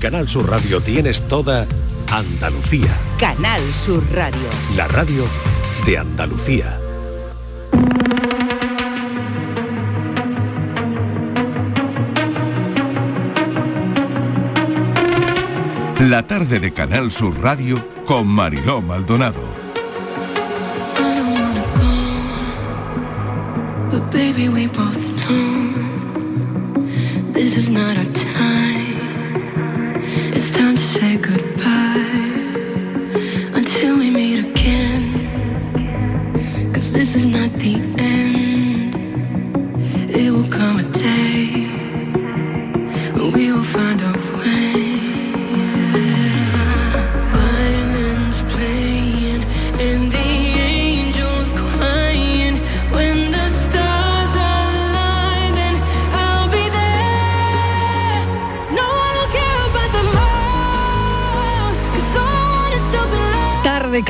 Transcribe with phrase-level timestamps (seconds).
[0.00, 1.66] Canal Sur Radio tienes toda
[2.10, 2.98] Andalucía.
[3.18, 4.48] Canal Sur Radio.
[4.74, 5.24] La radio
[5.84, 6.80] de Andalucía.
[16.00, 19.42] La tarde de Canal Sur Radio con Mariló Maldonado.
[23.90, 24.96] But baby, we both
[25.28, 25.74] know
[27.34, 28.19] this is not our
[31.16, 32.19] goodbye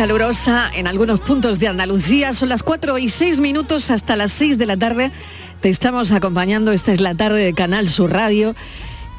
[0.01, 2.33] calurosa en algunos puntos de Andalucía.
[2.33, 5.13] Son las 4 y 6 minutos hasta las 6 de la tarde.
[5.61, 6.73] Te estamos acompañando.
[6.73, 8.55] Esta es la tarde de Canal Sur Radio.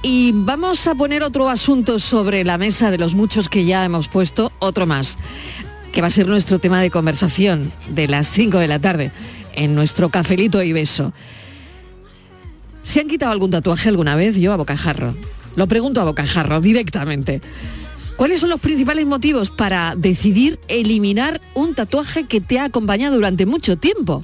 [0.01, 4.07] Y vamos a poner otro asunto sobre la mesa de los muchos que ya hemos
[4.07, 5.19] puesto, otro más,
[5.93, 9.11] que va a ser nuestro tema de conversación de las 5 de la tarde
[9.53, 11.13] en nuestro cafelito y beso.
[12.81, 14.35] ¿Se han quitado algún tatuaje alguna vez?
[14.35, 15.13] Yo a bocajarro.
[15.55, 17.39] Lo pregunto a bocajarro directamente.
[18.21, 23.47] ¿Cuáles son los principales motivos para decidir eliminar un tatuaje que te ha acompañado durante
[23.47, 24.23] mucho tiempo?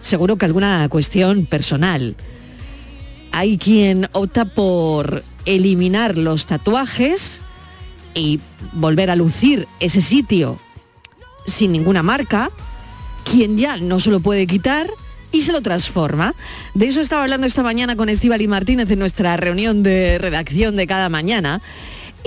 [0.00, 2.14] Seguro que alguna cuestión personal.
[3.32, 7.40] Hay quien opta por eliminar los tatuajes
[8.14, 8.38] y
[8.74, 10.60] volver a lucir ese sitio
[11.46, 12.52] sin ninguna marca,
[13.24, 14.88] quien ya no se lo puede quitar
[15.32, 16.32] y se lo transforma.
[16.74, 20.86] De eso estaba hablando esta mañana con Estíbal Martínez en nuestra reunión de redacción de
[20.86, 21.60] cada mañana.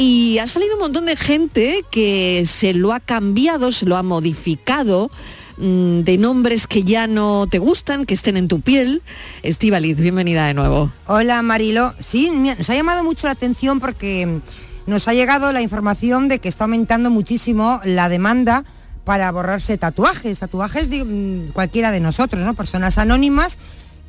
[0.03, 4.01] Y ha salido un montón de gente que se lo ha cambiado, se lo ha
[4.01, 5.11] modificado,
[5.59, 9.03] mm, de nombres que ya no te gustan, que estén en tu piel.
[9.43, 10.91] Estíbaliz, bienvenida de nuevo.
[11.05, 14.39] Hola Marilo, sí, nos ha llamado mucho la atención porque
[14.87, 18.63] nos ha llegado la información de que está aumentando muchísimo la demanda
[19.03, 22.55] para borrarse tatuajes, tatuajes de mm, cualquiera de nosotros, ¿no?
[22.55, 23.59] Personas anónimas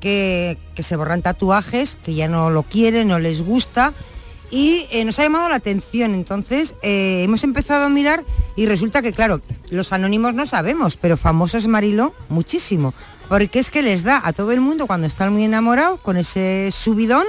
[0.00, 3.93] que, que se borran tatuajes, que ya no lo quieren, no les gusta.
[4.53, 8.23] Y eh, nos ha llamado la atención, entonces eh, hemos empezado a mirar
[8.55, 9.41] y resulta que, claro,
[9.71, 12.93] los anónimos no sabemos, pero famosos Marilo, muchísimo.
[13.31, 16.69] Porque es que les da a todo el mundo cuando están muy enamorados, con ese
[16.71, 17.25] subidón,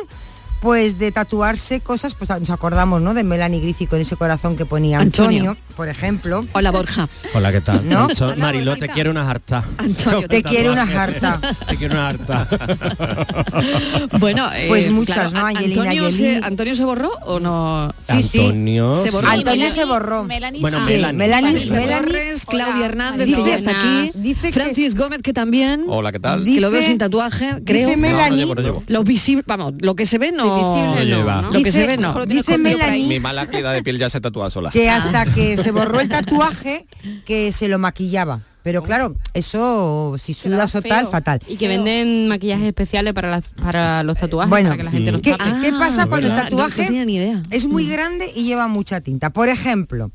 [0.64, 3.14] pues de tatuarse cosas, pues nos acordamos, ¿no?
[3.14, 5.58] De Melanie Griffith con ese corazón que ponía Antonio, Antonio.
[5.76, 6.46] por ejemplo.
[6.54, 7.10] Hola Borja.
[7.34, 7.88] Hola, ¿qué tal?
[7.90, 8.08] ¿No?
[8.16, 9.66] So- Mariló, te quiero una harta.
[9.78, 11.42] Antonio, Te quiere una jarta.
[11.68, 12.48] Te quiero una harta.
[14.20, 15.40] Bueno, eh, Pues muchas, claro, ¿no?
[15.46, 17.90] ¿A- Angelina Antonio, se, ¿Antonio se borró o no?
[18.10, 18.40] Sí, sí.
[18.40, 18.96] Antonio.
[18.96, 19.28] Se borró.
[19.30, 20.26] Antonio se borró.
[20.26, 21.14] Bueno, Sí, Melanie.
[21.14, 24.12] Melanie, Melanie Torres, Claudia Hola, Hernández, dice- que está aquí.
[24.16, 25.84] dice que- Francis Gómez, que también.
[25.88, 26.44] Hola, ¿qué tal?
[26.46, 27.90] que lo veo Dice- sin tatuaje, creo.
[27.90, 28.84] dice No, no Melanie, llevo, no llevo.
[28.88, 30.53] Lo visible, vamos, lo que se ve no.
[30.56, 31.42] Visible no, lleva.
[31.42, 31.48] ¿no?
[31.48, 32.26] Lo que Dice- se ve no.
[32.26, 34.70] dice Melanie Mi mala calidad de piel ya se tatúa sola.
[34.72, 36.86] que hasta que se borró el tatuaje,
[37.26, 38.42] que se lo maquillaba.
[38.64, 41.42] Pero claro, eso, si sudas o tal, fatal.
[41.50, 45.12] Y que venden maquillajes especiales para, las- para los tatuajes, Bueno, para que la gente
[45.12, 47.42] los ¿Qué, qué pasa Ah, cuando el verdad, tatuaje no tenía ni idea.
[47.50, 49.32] es muy grande y lleva mucha tinta?
[49.32, 50.12] Por ejemplo,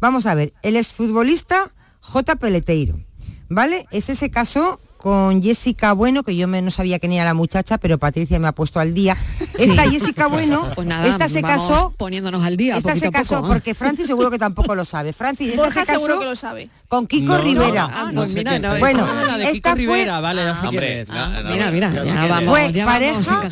[0.00, 1.70] vamos a ver, el exfutbolista
[2.00, 2.34] J.
[2.34, 2.98] Peleteiro,
[3.48, 3.86] ¿vale?
[3.92, 7.76] Ese se casó con Jessica Bueno, que yo me, no sabía quién era la muchacha,
[7.76, 9.16] pero Patricia me ha puesto al día.
[9.58, 12.76] Esta Jessica Bueno, Pues nada, esta se casó poniéndonos al día.
[12.76, 13.48] esta se casó poco.
[13.48, 15.12] porque Francis seguro que tampoco lo sabe.
[15.12, 16.70] Francis, esta Borja se casó seguro que lo sabe.
[16.86, 17.90] con Kiko No, Rivera.
[17.92, 20.68] Ah, No pues sé mira, Bueno, Ah, la de Kiko esta fue- Rivera, vale, ya
[20.68, 21.08] Hombre, es.
[21.08, 23.42] no, Ah, no, Mira, mira, Ya ya vamos, fue ya pareja,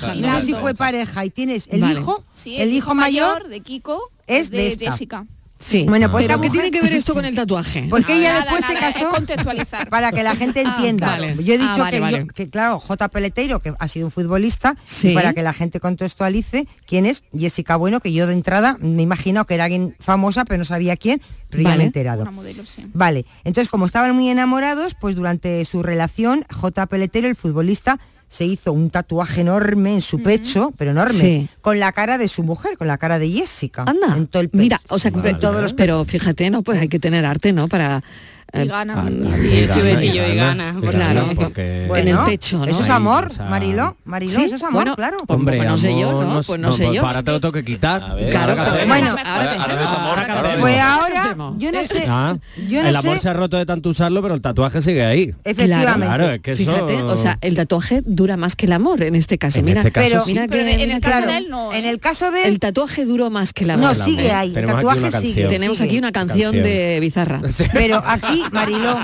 [0.61, 2.01] fue pareja y tienes el Vale.
[2.01, 4.93] hijo, Sí, el hijo mayor de Kiko es de de esta.
[4.93, 5.27] Jessica.
[5.63, 5.85] Sí.
[5.87, 7.87] Bueno, pues Pero ¿qué tiene que ver esto con el tatuaje?
[7.91, 9.91] Porque ella Nada, después se casó contextualizar.
[9.91, 11.07] para que la gente Ah, entienda.
[11.07, 11.37] vale.
[11.45, 12.19] Yo he Ah, dicho vale, que, vale.
[12.21, 13.09] yo- que, claro, J.
[13.11, 15.11] Peleteiro, que ha sido un futbolista, Sí.
[15.11, 19.03] y para que la gente contextualice quién es Jessica Bueno, que yo de entrada me
[19.03, 21.21] imagino que era alguien famosa, pero no sabía quién,
[21.51, 22.23] pero ya me he enterado.
[22.23, 22.87] Una modelo, sí.
[22.95, 26.87] Vale, entonces como estaban muy enamorados, pues durante su relación, J.
[26.87, 31.49] Peletero, el futbolista, se hizo un tatuaje enorme en su pecho, pero enorme, Sí.
[31.63, 33.83] con la cara de su mujer, con la cara de Jessica.
[33.89, 34.17] Anda.
[34.17, 34.63] En todo el pecho.
[34.63, 35.31] Mira, o sea, Vale.
[35.31, 36.63] en todos los pero fíjate, ¿no?
[36.63, 37.67] Pues hay que tener arte, ¿no?
[37.67, 38.05] Para
[38.53, 39.05] Y eh, gana.
[40.03, 41.27] Y gana, claro,
[41.97, 42.65] en el pecho, ¿no?
[42.67, 45.19] Eso es Ahí, amor, o sea, Marilo, Marilo, Sí, eso es amor, bueno, claro.
[45.27, 46.43] pues, pues no sé yo, ¿no?
[46.43, 47.07] Pues no sé pues yo.
[47.07, 48.03] Ahora te lo tengo que quitar.
[48.03, 50.19] A ver, Claro, ahora pues, bueno, ahora desamor.
[50.61, 51.55] Pues ahora, hacemos?
[51.59, 52.37] yo no sé, Ah,
[52.69, 55.05] yo no el amor sé, se ha roto de tanto usarlo, pero el tatuaje sigue
[55.05, 55.35] ahí.
[55.45, 56.07] efectivamente.
[56.07, 56.65] Claro, es que eso...
[56.73, 59.61] Fíjate, o sea, el tatuaje dura más que el amor en este caso.
[59.61, 60.33] En mira, este caso Pero- sí.
[60.33, 61.73] mira Pero que- en mira el caso de él no.
[61.73, 61.89] en ¿eh?
[61.91, 63.97] el caso de el él, tatuaje duró más que el amor.
[63.97, 65.47] no, sigue ahí, el Tenemos aquí tatuaje una sigue.
[65.47, 66.53] Tenemos aquí una Canción.
[66.53, 67.41] de Bizarra.
[67.73, 68.99] Pero aquí, Mariló,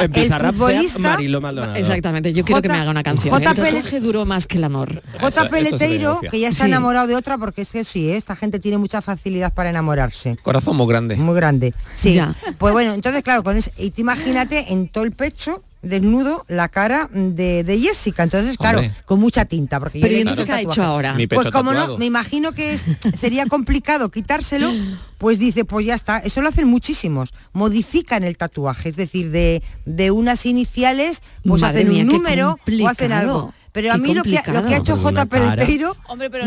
[0.00, 1.74] En el futbolista Mariló Maldonado.
[1.76, 3.32] Exactamente, yo quiero que me haga una canción.
[3.34, 3.54] J.
[3.54, 5.02] Tatuaje duró más que el amor.
[5.20, 5.48] J.
[5.48, 6.70] Peleteiro, que ya está Sí.
[6.70, 8.16] enamorado de otra, porque es que sí, ¿eh?
[8.16, 10.36] esta gente tiene mucha facilidad para enamorarse.
[10.42, 11.16] Corazón muy grande.
[11.16, 11.74] Muy grande.
[11.94, 12.14] Sí.
[12.14, 12.34] Ya.
[12.58, 16.68] Pues bueno, entonces, claro, con ese, y te imagínate en todo el pecho, desnudo, la
[16.68, 18.22] cara de, de Jessica.
[18.22, 18.94] Entonces, claro, Hombre.
[19.04, 19.80] con mucha tinta.
[19.80, 20.80] Porque yo Pero le ¿y he entonces visto qué ha tatuaje.
[20.80, 21.14] hecho ahora?
[21.14, 21.92] Mi pecho Pues como tatuado.
[21.94, 22.84] no, me imagino que es,
[23.18, 24.72] sería complicado quitárselo,
[25.18, 26.18] pues dice, pues ya está.
[26.18, 27.34] Eso lo hacen muchísimos.
[27.52, 32.58] Modifican el tatuaje, es decir, de, de unas iniciales, pues Madre hacen mía, un número
[32.82, 33.52] o hacen algo.
[33.72, 34.96] Pero a mí lo que, ha- lo que ha hecho.
[34.98, 35.26] J.
[35.26, 35.46] Pero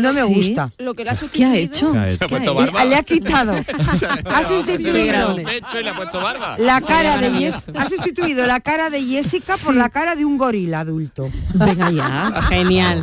[0.00, 0.34] no- me Sí.
[0.34, 0.72] gusta.
[0.78, 1.50] Lo que le ha ¿Qué sustituido.
[1.50, 1.92] ha hecho?
[1.92, 2.18] ¿Qué ha hecho?
[2.20, 2.72] Le ha puesto ¿Qué ha hecho?
[2.72, 2.84] barba.
[2.84, 3.52] Le ha quitado,
[4.34, 6.56] ha sustituido dado pecho y le ha puesto barba.
[6.58, 10.38] la cara de Jess- ha sustituido la cara de Jessica por la cara de un
[10.38, 11.28] gorila adulto.
[11.54, 12.42] Venga ya.
[12.48, 13.02] Genial.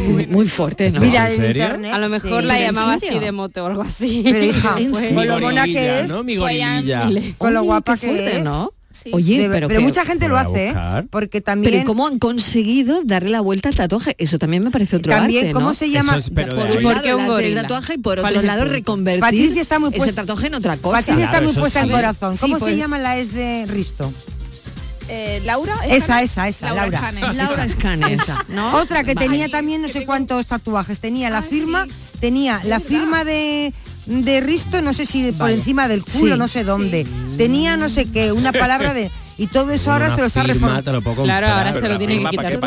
[0.00, 1.00] Muy, muy fuerte, ¿no?
[1.00, 1.64] Mira ¿En serio?
[1.64, 1.92] internet.
[1.92, 2.46] A lo mejor sí.
[2.46, 4.22] la ¿en llamaba así de mote o algo así.
[4.24, 6.08] Pero hija, ¿En pues, con lo mona que es.
[6.08, 6.24] ¿no?
[6.24, 7.04] Mi ya, gorilla.
[7.06, 7.34] mire.
[7.38, 8.44] Con lo guapa que es.
[8.44, 8.72] ¿no?
[9.02, 9.10] Sí.
[9.12, 10.74] Oye, pero, pero que- mucha gente lo hace, ¿eh?
[11.10, 14.14] porque también pero ¿y cómo han conseguido darle la vuelta al tatuaje?
[14.18, 15.74] Eso también me parece otro también arte, cómo ¿no?
[15.74, 18.20] se llama es- por de un ahí- ¿Por qué lado un el tatuaje y por
[18.20, 20.96] ¿Cuál otro lado reconvertir Patricia está muy ese puesta- tatuaje en otra cosa.
[20.98, 21.86] Patricia está Claro, muy puesta sí.
[21.86, 22.34] en corazón.
[22.36, 24.12] Sí, ¿Cómo pues- se llama la es de Risto?
[25.08, 25.78] Eh, Laura.
[25.88, 26.86] Esa, esa, esa, Laura.
[26.98, 27.36] Escanes.
[27.36, 28.74] Laura Escanes, ¿no?
[28.78, 29.28] Otra que Vale.
[29.28, 30.98] tenía también no sé cuántos tatuajes.
[30.98, 31.92] Tenía la firma, sí.
[32.18, 32.82] tenía la verdad.
[32.88, 33.72] firma de,
[34.06, 36.38] de Risto, no sé si por encima del culo, Sí.
[36.38, 37.06] no sé dónde.
[37.36, 39.10] Tenía no sé qué, una palabra de...
[39.38, 41.02] Y todo eso ahora se lo está reformando.
[41.22, 42.58] Claro, ahora se Pero lo tiene que quitar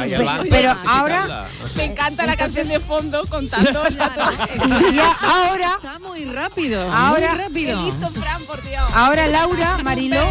[0.50, 1.78] Pero- ahora- quitarla, no sé.
[1.78, 3.82] Me encanta la canción de fondo contando.
[4.94, 7.92] Y ahora, Está muy rápido, Ahora- muy rápido.
[8.12, 8.84] Fran, por Dios.
[8.94, 10.22] ahora Laura, Mariló,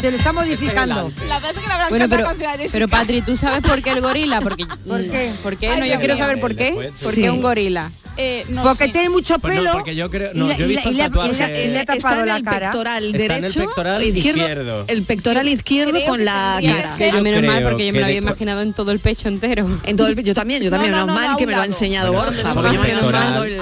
[0.00, 1.12] se lo está modificando.
[1.28, 2.28] La verdad es que la habrán Bueno, pero,
[2.72, 4.40] pero Patri, ¿tú sabes por qué el gorila?
[4.40, 5.32] Porque, ¿Por qué?
[5.44, 5.68] ¿Por qué?
[5.68, 6.90] Ay, No, yo quiero saber por qué.
[7.02, 7.22] ¿Por Sí.
[7.22, 7.92] qué un gorila?
[8.20, 8.90] Eh, no Porque sé.
[8.90, 9.72] tiene mucho Pues no, pelo.
[9.74, 12.20] porque yo creo- y no, le- yo he y visto y le ha Está tapado
[12.22, 14.84] en la el pectoral Está en el derecho, pectoral izquierdo.
[14.88, 17.20] el pectoral izquierdo Creo con la que cara.
[17.22, 19.68] menos mal, porque yo me lo había imaginado en todo el pecho entero.
[19.84, 21.64] En todo el, yo también, yo también, no, menos no, mal que me lo ha
[21.66, 23.56] enseñado Borja, porque yo me había imaginado el,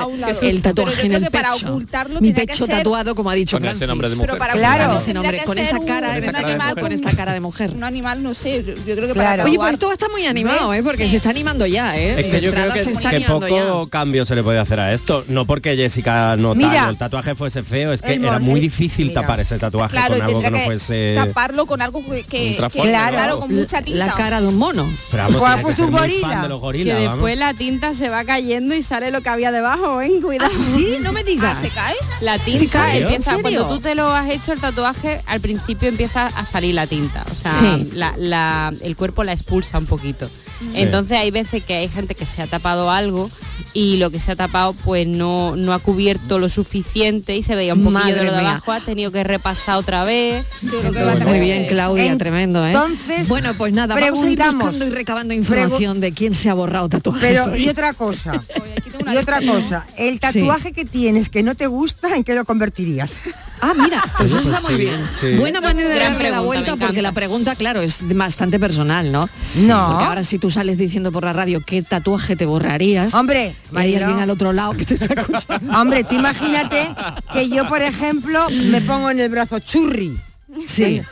[0.48, 1.80] el tatuaje en el pecho.
[2.20, 3.86] Mi pecho tatuado, como ha dicho Francis.
[4.18, 4.96] Pero para Claro.
[4.96, 6.82] ese nombre, con esa cara, Con en esa cara de caso, mujer.
[6.82, 7.70] con esta cara de mujer.
[7.72, 8.64] Un animal, no sé.
[8.64, 9.14] Yo creo que Claro.
[9.14, 10.82] para Oye, pues esto está muy animado, ¿eh?
[10.82, 12.20] Porque se está animando ya, ¿eh?
[12.20, 13.90] Es que yo creo que, se está que animando poco ya.
[13.90, 15.24] cambio se le puede hacer a esto.
[15.26, 16.88] No porque Jessica no Mira.
[16.88, 19.22] el tatuaje fuese feo, es que era muy difícil mira.
[19.22, 21.14] tapar ese tatuaje Claro, con algo que no fuese...
[21.16, 22.72] taparlo con algo que, que, claro,
[23.16, 23.40] Claro.
[23.40, 24.06] con mucha tinta.
[24.06, 24.86] La cara de un mono.
[25.10, 26.28] Pero vamos, Pues ha tiene que puesto ser un muy gorila.
[26.28, 27.12] fan de los Que gorilas, vamos.
[27.12, 30.12] después la tinta se va cayendo y sale lo que había debajo, ¿eh?
[30.22, 30.52] Cuidado.
[30.74, 31.56] Sí, no me digas.
[31.58, 31.94] Ah, ¿se cae?
[32.20, 36.28] La ¿Sí, tinta empieza, cuando tú te lo has hecho el tatuaje, al principio empieza
[36.28, 37.24] a salir la tinta.
[37.32, 37.90] O sea, Sí.
[37.94, 40.30] la- la- el cuerpo la expulsa un poquito.
[40.74, 43.28] Entonces hay veces que hay gente que se ha tapado algo
[43.74, 47.54] y lo que se ha tapado pues no, no ha cubierto lo suficiente y se
[47.56, 50.44] veía un poquillo de lo de abajo, ha tenido que repasar otra vez.
[50.62, 52.70] Entonces, Muy bien, Claudia, En- tremendo, ¿eh?
[52.72, 54.54] entonces, bueno, pues nada, vamos a ir preguntamos.
[54.66, 57.22] buscando y recabando información de quién se ha borrado tatuajes.
[57.22, 57.64] Pero, hoy.
[57.64, 58.42] y otra cosa,
[59.12, 63.20] y otra cosa, el tatuaje que tienes que no te gusta, ¿en qué lo convertirías?
[63.60, 65.08] Ah, mira, pues Oye, eso pues está muy bien.
[65.20, 65.36] sí.
[65.36, 69.28] Buena Eso manera de darle la vuelta porque la pregunta, claro, es bastante personal, ¿no?
[69.56, 69.88] No.
[69.90, 73.76] Porque ahora si tú sales diciendo por la radio qué tatuaje te borrarías, Hombre, y
[73.78, 75.72] hay alguien al otro lado que te está escuchando.
[75.80, 76.88] Hombre, tú imagínate
[77.32, 80.18] que yo, por ejemplo, me pongo en el brazo churri.
[80.66, 81.02] Sí.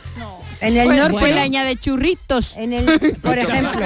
[0.61, 2.55] En el Pues, norte, pues le añade churritos.
[2.57, 2.85] en el,
[3.21, 3.85] por ejemplo.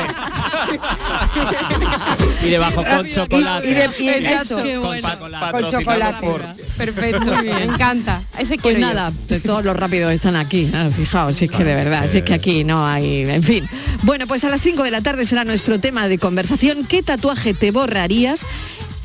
[2.43, 3.69] Y debajo con chocolate.
[3.69, 5.09] Y, de, y eso, Con bueno.
[5.09, 5.19] chocolate.
[5.19, 6.27] con Patrocinado chocolate.
[6.27, 8.21] por- Perfecto, me encanta.
[8.37, 10.69] Ese Pues nada, de todos los rápidos están aquí.
[10.73, 13.67] ah, Fijaos, si es que de verdad, si es que aquí no hay, en fin.
[14.03, 16.85] Bueno, pues a las 5 de la tarde será nuestro tema de conversación.
[16.85, 18.45] ¿Qué tatuaje te borrarías?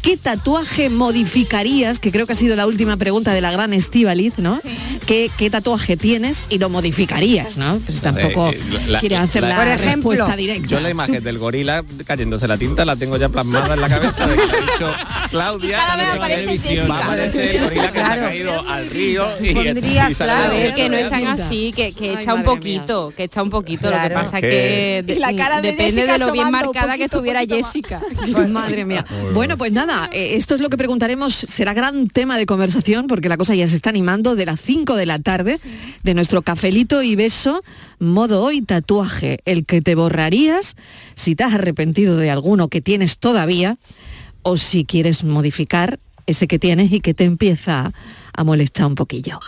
[0.05, 1.99] ¿Qué tatuaje modificarías?
[1.99, 4.61] Que creo que ha sido la última pregunta de la gran Estivaliz, ¿no?
[5.07, 7.79] ¿Qué, qué tatuaje tienes y lo modificarías, no?
[7.79, 10.69] Pues tampoco Eh, eh, la- quieres hacer la- la, Por ejemplo, respuesta directa.
[10.69, 14.27] Yo la imagen del gorila cayéndose la tinta la tengo ya plasmada en la cabeza
[14.27, 14.95] de que ha dicho
[15.31, 15.77] Claudia.
[15.79, 16.91] Cada vez que aparece televisión.
[16.91, 18.13] Va a aparecer el gorila que se Claro.
[18.13, 20.45] ha caído al río y, Pondrías, y claro.
[20.45, 21.01] A ver, que no tinta.
[21.01, 21.47] es tan tinta.
[21.47, 23.91] así, que, que Ay, echa un poquito, que echa un poquito.
[23.91, 26.97] Lo que pasa Que- que de- la cara de depende Jessica de lo bien marcada
[26.99, 27.41] que estuviera.
[27.47, 28.01] Jessica.
[28.33, 29.05] Pues madre mía.
[29.33, 33.29] Bueno, pues nada, eh, esto es lo que preguntaremos, será gran tema de conversación porque
[33.29, 35.61] la cosa ya se está animando de las 5 de la tarde
[36.03, 37.63] de nuestro cafelito y beso,
[37.99, 40.77] modo hoy tatuaje, el que te borrarías
[41.15, 43.79] si te has arrepentido de alguno que tienes todavía
[44.43, 47.93] o si quieres modificar ese que tienes y que te empieza
[48.33, 49.39] a molestar un poquillo.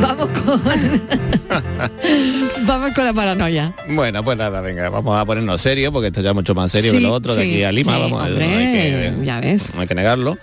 [0.00, 0.62] Vamos con
[2.66, 3.74] Vamos con la paranoia.
[3.88, 6.92] Bueno, pues nada, venga, vamos a ponernos serios, porque esto ya es mucho más serio
[6.92, 9.40] que lo otro de aquí a Lima, sí, vamos a hombre, no hay que, ya
[9.40, 9.74] ves.
[9.74, 10.36] No hay que negarlo.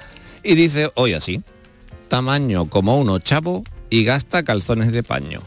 [0.43, 1.41] Y dice, hoy así,
[2.07, 5.41] tamaño como uno chavo y gasta calzones de paño.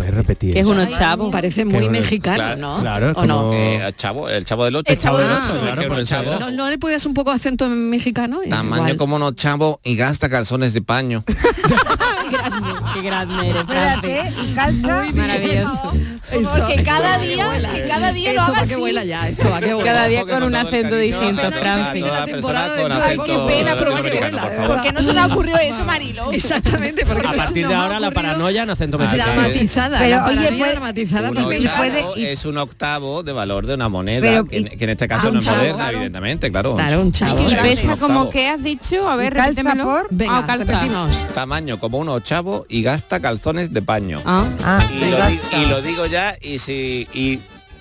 [0.00, 0.54] Puedes repetir.
[0.54, 0.72] Que es eso?
[0.74, 1.30] unos chavos.
[1.30, 2.80] Parece muy mexicano, Claro, ¿no?
[2.80, 3.50] claro, ¿O no?
[3.52, 4.90] Eh, chavo, el chavo del 8.
[4.92, 6.38] El Chavo del Ocho, claro, chavo.
[6.40, 8.40] ¿No, no le puedes un poco acento mexicano?
[8.48, 8.96] Tamaño Igual.
[8.96, 11.22] como uno chavo y gasta calzones de paño.
[11.26, 11.34] Qué
[12.36, 14.44] grande, qué grande eres, Espérate, Francis.
[14.50, 15.12] y calza.
[15.14, 15.92] Maravilloso.
[16.30, 18.80] Porque cada día, que cada día lo Esto haga va que así.
[18.80, 19.92] vuela ya, esto va que vuela.
[19.92, 22.04] Cada día con un acento distinto, Francis.
[22.04, 24.42] toda La persona temporada con de- Ay, acento qué pena, pero va que latinoamericano, vuela,
[24.42, 24.76] por de favor.
[24.76, 26.32] ¿Por qué no se le ocurrió eso, Marilo?
[26.32, 29.42] Exactamente, porque A partir de ha ahora la ocurrido paranoia en acento mexicano.
[29.90, 33.66] Dramatizada, Pero, la oye, paranoia puede- dramatizada Un puede- y- es un octavo de valor
[33.66, 35.96] de una moneda, Pero, que, y- que en este caso no es chavo, moderna, claro.
[35.96, 36.74] evidentemente, claro.
[36.76, 37.50] Claro, un chavo.
[37.50, 39.84] Y pesa como que has dicho, a ver, repítemelo.
[39.84, 40.64] por- Venga, Ah, calza.
[40.64, 41.26] repetimos.
[41.34, 44.22] Tamaño como un ochavo y gasta calzones de paño.
[44.24, 44.46] Ah.
[44.64, 45.18] Ah, y, venga.
[45.18, 47.40] lo, di- y lo digo ya y si y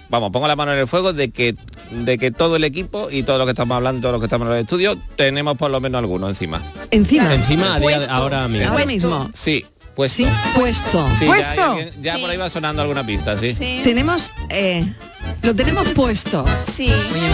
[0.10, 1.54] vamos pongo la mano en el fuego de que
[1.92, 4.46] de que todo el equipo y todo lo que estamos hablando todos los que estamos
[4.48, 6.62] en los estudios tenemos por lo menos alguno encima
[6.92, 8.72] Encima, Encima, a día ahora mismo.
[8.72, 9.30] ahora mismo.
[9.34, 9.66] sí
[10.00, 10.26] pues Sí,
[10.56, 11.06] puesto.
[11.20, 11.78] sí, ¿Puesto?
[12.00, 12.22] ya, Sí.
[12.22, 13.82] por ahí va sonando alguna pista sí, Sí.
[13.84, 14.94] Tenemos, eh,
[15.42, 16.46] lo tenemos puesto.
[16.72, 16.90] Sí.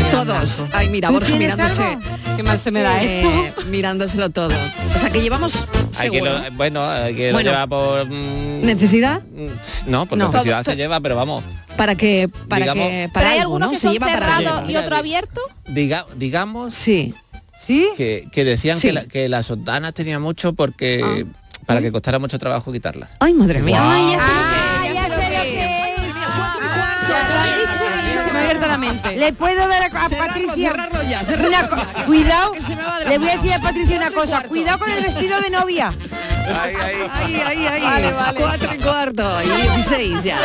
[0.10, 0.64] Todos.
[0.74, 1.84] Ay, mira, ¿Tú Borja mirándose.
[1.84, 2.02] algo?
[2.36, 3.30] ¿Qué más se me da esto?
[3.30, 4.50] eh, mirándoselo todo.
[4.96, 5.68] O sea que llevamos
[6.00, 6.40] hay que seguro.
[6.40, 7.52] lo, bueno hay que Bueno.
[7.52, 10.30] lo lleva por mm, necesidad mm, no por No.
[10.32, 11.44] necesidad Todo- se lleva pero vamos
[11.78, 13.72] para que para Digamos- que para hay algo, algunos ¿no?
[13.74, 14.70] que Se son lleva para algo.
[14.72, 15.40] y otro abierto.
[15.68, 17.14] diga digamos Sí.
[17.64, 17.88] ¿Sí?
[17.96, 18.88] que, que decían Sí.
[18.88, 21.26] que, la- que las sotanas tenían mucho porque
[21.66, 23.80] para que costara mucho trabajo quitarlas Ay, madre mía.
[23.82, 25.50] Ay, ya sé Ah, lo que, ya ya sé sé lo lo que.
[25.52, 25.96] que es.
[27.08, 29.16] Ya lo has dicho, se me ha abierto la mente.
[29.18, 32.54] Le puedo dar a, a Cerrarlo, Patricia cerrarlo ya, cerrarlo una ya, cuidado.
[33.08, 33.60] Le voy a decir a.
[33.60, 34.42] Patricia una cosa.
[34.44, 35.94] Cuidado con el vestido de novia.
[36.48, 36.96] Ay, ay.
[37.12, 37.82] Ay, ay, ay.
[37.82, 38.40] Vale, vale.
[38.40, 40.38] Cuatro y cuarto y 16 ya.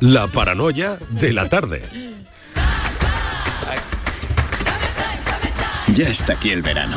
[0.00, 1.82] La paranoia de la tarde.
[5.94, 6.96] Ya está aquí el verano,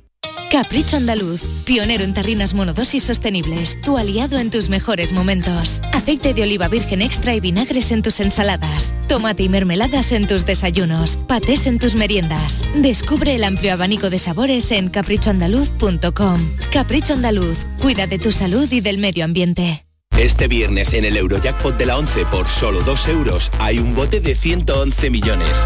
[0.51, 5.79] Capricho Andaluz, pionero en tarrinas monodosis sostenibles, tu aliado en tus mejores momentos.
[5.93, 8.93] Aceite de oliva virgen extra y vinagres en tus ensaladas.
[9.07, 11.15] Tomate y mermeladas en tus desayunos.
[11.25, 12.67] Patés en tus meriendas.
[12.75, 16.49] Descubre el amplio abanico de sabores en caprichoandaluz.com.
[16.69, 19.85] Capricho Andaluz, cuida de tu salud y del medio ambiente.
[20.17, 24.19] Este viernes en el Eurojackpot de la 11 por solo 2 euros hay un bote
[24.19, 25.65] de 111 millones.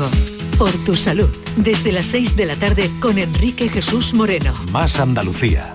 [0.56, 4.54] Por tu salud, desde las 6 de la tarde con Enrique Jesús Moreno.
[4.73, 5.75] Más Andalucía,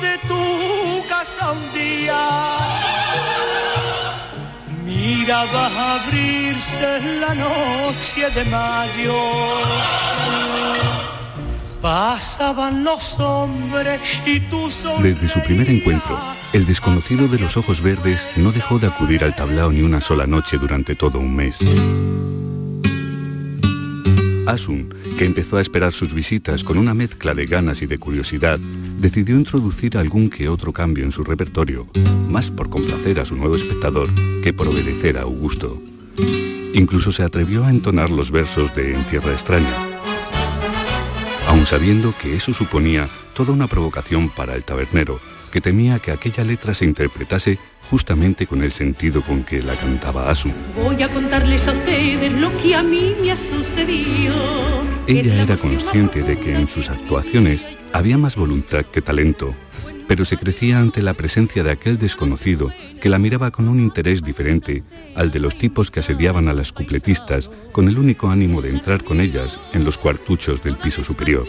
[0.00, 2.20] De tu casa un día.
[4.84, 9.14] Mira, va a abrirse la noche de mayo.
[11.80, 14.70] Pasaban los hombres y tú
[15.02, 16.18] Desde su primer encuentro,
[16.54, 20.26] el desconocido de los ojos verdes no dejó de acudir al tablao ni una sola
[20.26, 21.58] noche durante todo un mes.
[24.46, 28.58] Asun, que empezó a esperar sus visitas con una mezcla de ganas y de curiosidad,
[28.98, 31.86] decidió introducir algún que otro cambio en su repertorio,
[32.28, 34.08] más por complacer a su nuevo espectador
[34.42, 35.80] que por obedecer a Augusto.
[36.74, 39.76] Incluso se atrevió a entonar los versos de En Tierra Extraña,
[41.48, 45.20] aun sabiendo que eso suponía toda una provocación para el tabernero,
[45.52, 50.28] que temía que aquella letra se interpretase justamente con el sentido con que la cantaba
[50.28, 50.54] Asun.
[50.74, 54.93] Voy a contarles a ustedes lo que a mí me ha sucedido.
[55.06, 59.54] Ella era consciente de que en sus actuaciones había más voluntad que talento,
[60.08, 62.70] pero se crecía ante la presencia de aquel desconocido
[63.02, 64.82] que la miraba con un interés diferente
[65.14, 69.04] al de los tipos que asediaban a las cupletistas con el único ánimo de entrar
[69.04, 71.46] con ellas en los cuartuchos del piso superior.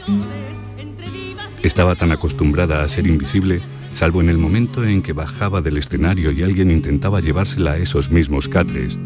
[1.63, 3.61] Estaba tan acostumbrada a ser invisible,
[3.93, 8.11] salvo en el momento en que bajaba del escenario y alguien intentaba llevársela a esos
[8.11, 8.97] mismos catres,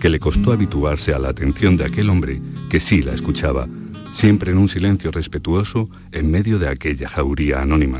[0.00, 3.68] que le costó habituarse a la atención de aquel hombre que sí la escuchaba,
[4.12, 7.98] siempre en un silencio respetuoso en medio de aquella jauría anónima.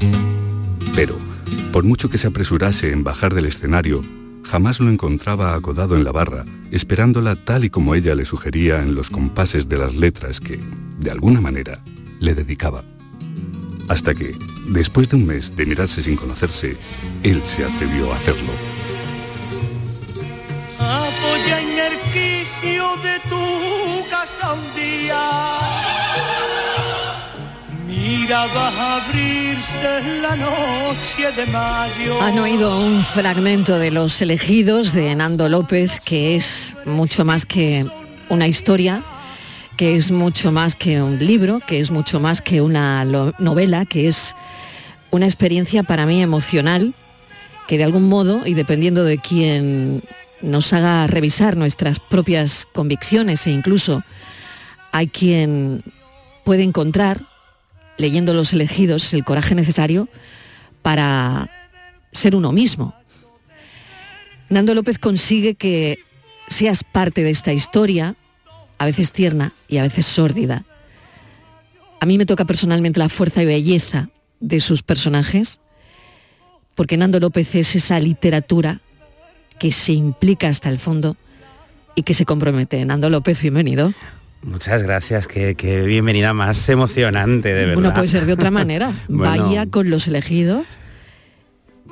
[0.95, 1.19] Pero,
[1.73, 4.03] por mucho que se apresurase en bajar del escenario,
[4.45, 8.95] jamás lo encontraba acodado en la barra, esperándola tal y como ella le sugería en
[8.95, 10.61] los compases de las letras que,
[10.99, 11.83] de alguna manera,
[12.21, 12.85] le dedicaba.
[13.89, 14.33] Hasta que,
[14.69, 16.77] después de un mes de mirarse sin conocerse,
[17.23, 18.53] él se atrevió a hacerlo.
[20.79, 22.03] Apoya en el
[24.11, 26.02] casa un día.
[27.87, 32.23] Mira, va a abrirse la noche de mayo.
[32.23, 37.87] Han oído un fragmento de Los elegidos de Nando López, que es mucho más que
[38.29, 39.03] una historia,
[39.77, 44.09] que es mucho más que un libro, que es mucho más que una novela, que
[44.09, 44.35] es
[45.11, 46.95] una experiencia para mí emocional,
[47.69, 50.03] que de algún modo, y dependiendo de quién
[50.41, 54.03] nos haga revisar nuestras propias convicciones e incluso
[54.91, 55.83] hay quien
[56.45, 57.27] puede encontrar,
[57.99, 60.09] leyendo los elegidos, el coraje necesario
[60.83, 61.51] para
[62.13, 62.95] ser uno mismo.
[64.49, 65.99] Nando López consigue que
[66.49, 68.17] seas parte de esta historia,
[68.79, 70.65] a veces tierna y a veces sórdida.
[72.01, 75.61] A mí me toca personalmente la fuerza y belleza de sus personajes,
[76.75, 78.81] porque Nando López es esa literatura
[79.59, 81.17] que se implica hasta el fondo
[81.95, 82.85] y que se compromete.
[82.85, 83.95] Nando López, bienvenido.
[84.43, 87.83] Muchas gracias, qué, qué bienvenida más emocionante, de verdad.
[87.83, 88.93] No puede ser de otra manera.
[89.09, 89.47] Bueno.
[89.49, 90.67] Vaya con los elegidos.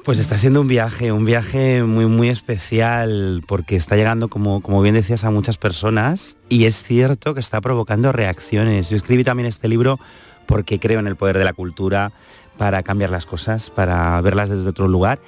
[0.04, 4.80] Pues está siendo un viaje, un viaje muy muy especial porque está llegando, como, como
[4.80, 8.88] bien decías, a muchas personas y es cierto que está provocando reacciones.
[8.88, 10.00] Yo escribí también este libro
[10.46, 12.12] porque creo en el poder de la cultura
[12.56, 15.20] para cambiar las cosas, para verlas desde otro lugar.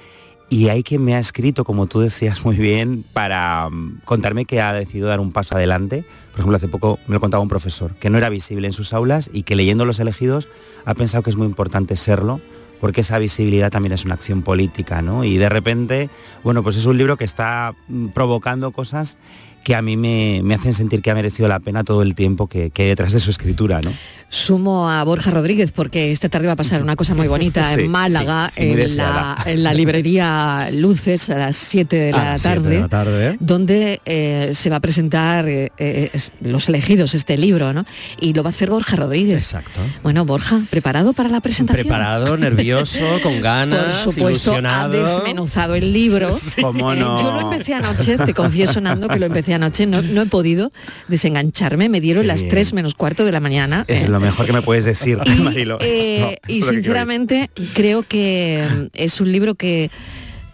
[0.53, 4.61] Y hay quien me ha escrito, como tú decías muy bien, para mm, contarme que
[4.61, 6.05] ha decidido dar un paso adelante.
[6.29, 8.93] Por ejemplo, hace poco me lo contaba un profesor, que no era visible en sus
[8.93, 10.47] aulas y que leyendo Los elegidos
[10.85, 12.39] ha pensado que es muy importante serlo
[12.79, 15.23] porque esa visibilidad también es una acción política, ¿no?
[15.23, 16.11] Y de repente,
[16.43, 19.17] bueno, pues es un libro que está mm, provocando cosas
[19.63, 22.47] que a mí me, me hacen sentir que ha merecido la pena todo el tiempo
[22.47, 23.91] que, que hay detrás de su escritura, ¿no?
[24.29, 27.81] Sumo a Borja Rodríguez porque esta tarde va a pasar una cosa muy bonita Sí,
[27.81, 29.35] en Málaga, sí, sí, muy en, la, deseada.
[29.45, 33.37] en la librería Luces a las 7 de A la tarde, de la tarde.
[33.39, 36.09] donde eh, se va a presentar eh, eh,
[36.41, 37.85] Los elegidos, este libro, ¿no?
[38.19, 39.37] Y lo va a hacer Borja Rodríguez.
[39.43, 39.81] Exacto.
[40.01, 41.83] Bueno, Borja, ¿preparado para la presentación?
[41.85, 44.91] Preparado, nervioso, con Por ganas, supuesto, ha ilusionado.
[45.17, 46.33] desmenuzado el libro.
[46.61, 47.21] ¿Cómo no?
[47.21, 49.85] yo lo empecé anoche, te confieso, Nando, que lo empecé anoche.
[49.85, 50.71] No, no he podido
[51.07, 51.89] desengancharme.
[51.89, 52.51] Me dieron Qué las bien.
[52.51, 53.85] 3 menos cuarto de la mañana.
[53.87, 55.77] Es eh, lo mejor que me puedes decir, Marilo.
[55.81, 59.89] eh, y que sinceramente creo que mm, es un libro que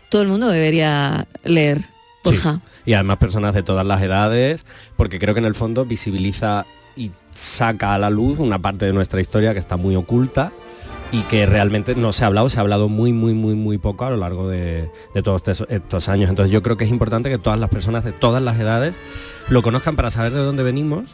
[0.10, 1.82] todo el mundo debería leer.
[2.22, 2.62] Borja.
[2.86, 4.66] y además personas de todas las edades,
[4.98, 6.66] porque creo que en el fondo visibiliza
[6.98, 10.52] y saca a la luz una parte de nuestra historia que está muy oculta
[11.12, 14.06] y que realmente no se ha hablado, se ha hablado muy, muy, muy, muy poco
[14.06, 16.30] a lo largo de, de todos estos, estos años.
[16.30, 19.00] Entonces yo creo que es importante que todas las personas de todas las edades
[19.50, 21.06] lo conozcan para saber de dónde venimos,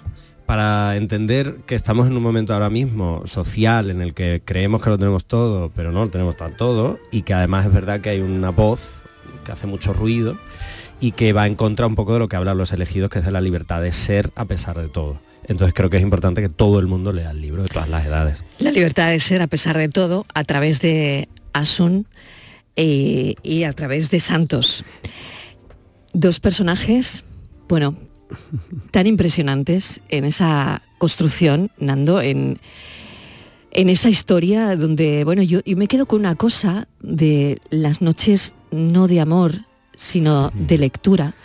[0.46, 4.90] para entender que estamos en un momento ahora mismo social en el que creemos que
[4.90, 8.10] lo tenemos todo, pero no lo tenemos tan todo, y que además es verdad que
[8.10, 9.02] hay una voz
[9.44, 10.38] que hace mucho ruido
[11.00, 13.26] y que va en contra un poco de lo que hablan los elegidos, que es
[13.26, 15.20] de la libertad de ser a pesar de todo.
[15.48, 18.06] Entonces creo que es importante que todo el mundo lea el libro de todas las
[18.06, 18.44] edades.
[18.60, 22.08] La libertad de ser, a pesar de todo, a través de Asun
[22.76, 24.84] eh, y a través de Santos.
[26.14, 27.24] Dos personajes,
[27.68, 27.96] bueno,
[28.92, 32.60] tan impresionantes en esa construcción, Nando, en,
[33.72, 38.54] en esa historia donde, bueno, yo, yo me quedo con una cosa de las noches
[38.72, 39.66] no de amor,
[39.98, 41.36] sino de lectura,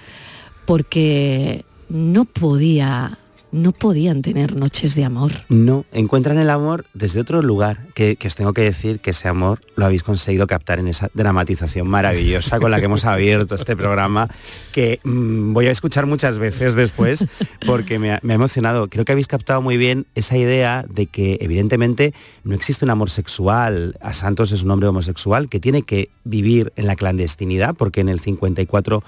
[0.66, 3.18] porque no podía,
[3.52, 5.32] no podían tener noches de amor.
[5.48, 9.28] No, encuentran el amor desde otro lugar, que, que os tengo que decir que ese
[9.28, 13.76] amor lo habéis conseguido captar en esa dramatización maravillosa con la que hemos abierto este
[13.76, 14.28] programa,
[14.72, 17.26] que mm, voy a escuchar muchas veces después
[17.66, 18.88] porque me me ha emocionado.
[18.88, 23.10] Creo que habéis captado muy bien esa idea de que evidentemente no existe un amor
[23.10, 23.96] sexual.
[24.00, 28.08] A Santos es un hombre homosexual que tiene que vivir en la clandestinidad porque en
[28.08, 29.02] el 54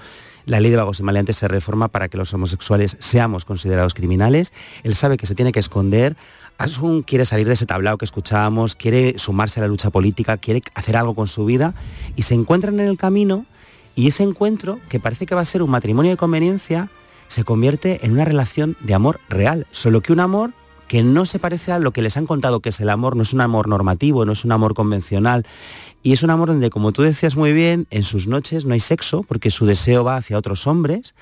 [0.45, 4.53] la ley de vagos y maleantes se reforma para que los homosexuales seamos considerados criminales.
[4.83, 6.15] Él sabe que se tiene que esconder.
[6.57, 10.61] Asun quiere salir de ese tablao que escuchábamos, quiere sumarse a la lucha política, quiere
[10.75, 11.73] hacer algo con su vida
[12.15, 13.45] y se encuentran en el camino
[13.95, 16.89] y ese encuentro, que parece que va a ser un matrimonio de conveniencia,
[17.27, 20.51] se convierte en una relación de amor real, solo que un amor
[20.87, 23.23] que no se parece a lo que les han contado que es el amor, no
[23.23, 25.45] es un amor normativo, no es un amor convencional.
[26.03, 28.81] Y es un amor donde, como tú decías muy bien, en sus noches no hay
[28.81, 31.15] sexo, porque su deseo va hacia otros hombres,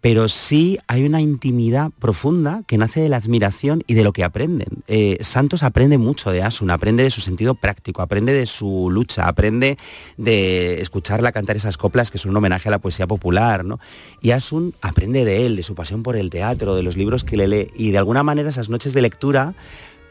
[0.00, 4.24] pero sí hay una intimidad profunda que nace de la admiración y de lo que
[4.24, 4.84] aprenden.
[4.86, 9.28] Eh, Santos aprende mucho de Asun, aprende de su sentido práctico, aprende de su lucha,
[9.28, 9.76] aprende
[10.16, 13.78] de escucharla cantar esas coplas que son un homenaje a la poesía popular, ¿no?
[14.22, 17.36] Y Asun aprende de él, de su pasión por el teatro, de los libros que
[17.36, 19.54] le lee, y de alguna manera esas noches de lectura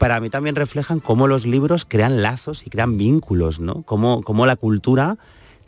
[0.00, 3.82] para mí también reflejan cómo los libros crean lazos y crean vínculos, ¿no?
[3.82, 5.18] Cómo, cómo la cultura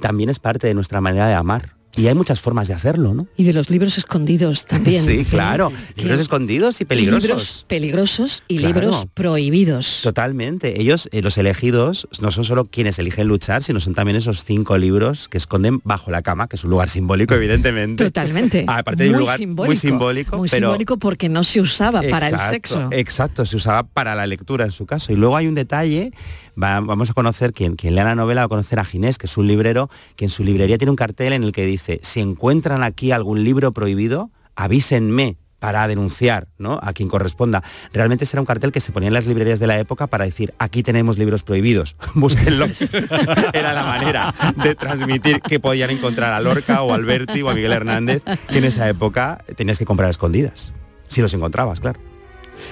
[0.00, 1.74] también es parte de nuestra manera de amar.
[1.94, 3.26] Y hay muchas formas de hacerlo, ¿no?
[3.37, 5.05] Y de los libros escondidos también.
[5.12, 5.70] Sí, claro.
[5.96, 7.22] Libros escondidos y peligrosos.
[7.22, 8.74] Libros peligrosos y Claro.
[8.81, 10.00] libros prohibidos.
[10.02, 10.81] Totalmente.
[10.81, 14.78] Ellos, eh, los elegidos, no son solo quienes eligen luchar, sino son también esos cinco
[14.78, 18.05] libros que esconden bajo la cama, que es un lugar simbólico, evidentemente.
[18.05, 18.64] Totalmente.
[18.68, 22.00] Aparte de un muy lugar simbólico, muy simbólico, Muy pero simbólico porque no se usaba
[22.02, 22.88] para el Exacto, sexo.
[22.92, 25.12] Exacto, se usaba para la lectura en su caso.
[25.12, 26.12] Y luego hay un detalle,
[26.61, 29.26] va- vamos a conocer, quien, quien lea la novela va a conocer a Ginés, que
[29.26, 32.20] es un librero, que en su librería tiene un cartel en el que dice, si
[32.20, 36.80] encuentran aquí algún libro prohibido, avísenme para denunciar ¿no?
[36.82, 37.62] a quien corresponda.
[37.92, 40.52] Realmente será un cartel que se ponía en las librerías de la época para decir,
[40.58, 42.80] aquí tenemos libros prohibidos, búsquenlos.
[43.52, 47.72] Era la manera de transmitir que podían encontrar a Lorca o Alberti o a Miguel
[47.72, 50.72] Hernández, que en esa época tenías que comprar escondidas,
[51.08, 52.00] si los encontrabas, claro.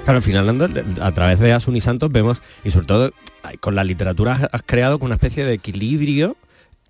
[0.04, 3.12] Claro, al final, a través de Asun y Santos vemos, y sobre todo
[3.60, 6.36] con la literatura has- creado una especie de equilibrio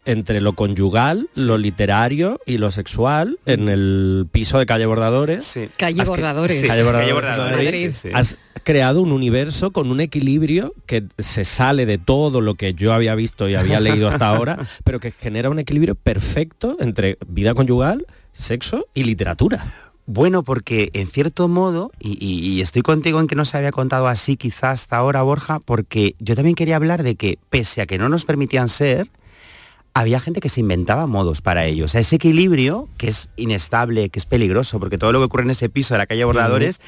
[0.04, 5.58] entre lo conyugal, lo literario y lo sexual en el piso de Calle Bordadores.
[5.76, 6.60] Calle Bordadores.
[6.60, 7.64] Sí, Calle Bordadores, Calle Bordadores, Madrid.
[7.66, 7.92] Madrid.
[7.94, 8.08] Sí.
[8.14, 12.92] Has creado un universo con un equilibrio que se sale de todo lo que yo
[12.92, 17.54] había visto y había leído hasta ahora, pero que genera un equilibrio perfecto entre vida
[17.54, 19.72] conyugal, sexo y literatura.
[20.06, 23.70] Bueno, porque en cierto modo, y, y- y estoy contigo en que no se había
[23.70, 27.86] contado así quizás hasta ahora, Borja, porque yo también quería hablar de que pese a
[27.86, 29.08] que no nos permitían ser,
[30.00, 31.84] había gente que se inventaba modos para ello.
[31.84, 35.44] O sea, ese equilibrio, que es inestable, que es peligroso, porque todo lo que ocurre
[35.44, 36.80] en ese piso de la calle Bordadores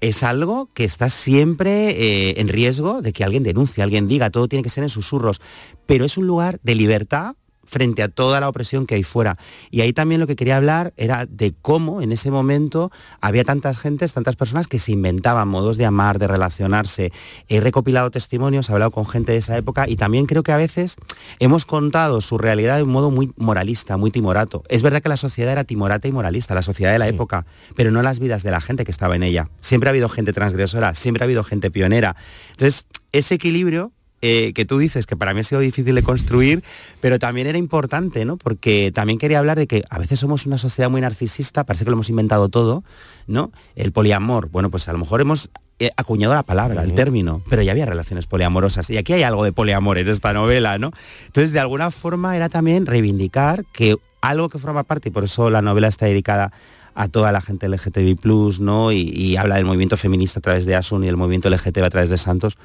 [0.00, 4.48] es algo que está siempre eh, en riesgo de que alguien denuncie, alguien diga, todo
[4.48, 5.40] tiene que ser en susurros.
[5.86, 7.34] Pero es un lugar de libertad
[7.70, 9.38] frente a toda la opresión que hay fuera.
[9.70, 13.78] Y ahí también lo que quería hablar era de cómo en ese momento había tantas
[13.78, 17.12] gentes, tantas personas que se inventaban modos de amar, de relacionarse.
[17.48, 20.56] He recopilado testimonios, he hablado con gente de esa época y también creo que a
[20.56, 20.96] veces
[21.38, 24.64] hemos contado su realidad de un modo muy moralista, muy timorato.
[24.68, 27.90] Es verdad que la sociedad era timorata y moralista, la sociedad de la época, pero
[27.90, 29.48] no las vidas de la gente que estaba en ella.
[29.60, 32.16] Siempre ha habido gente transgresora, siempre ha habido gente pionera.
[32.50, 36.62] Entonces, ese equilibrio eh, que tú dices que para mí ha sido difícil de construir,
[37.00, 38.36] pero también era importante, ¿no?
[38.36, 41.90] Porque también quería hablar de que a veces somos una sociedad muy narcisista, parece que
[41.90, 42.84] lo hemos inventado todo,
[43.26, 43.50] ¿no?
[43.76, 47.62] El poliamor, bueno, pues a lo mejor hemos eh, acuñado la palabra, el término, pero
[47.62, 50.90] ya había relaciones poliamorosas y aquí hay algo de poliamor en esta novela, ¿no?
[51.24, 55.48] Entonces, de alguna forma era también reivindicar que algo que forma parte, y por eso
[55.48, 56.52] la novela está dedicada
[56.94, 58.18] a toda la gente LGTBI+,
[58.60, 58.92] ¿no?
[58.92, 61.88] Y, y, habla del movimiento feminista a través de Asun y del movimiento LGTB a
[61.88, 62.58] través de Santos,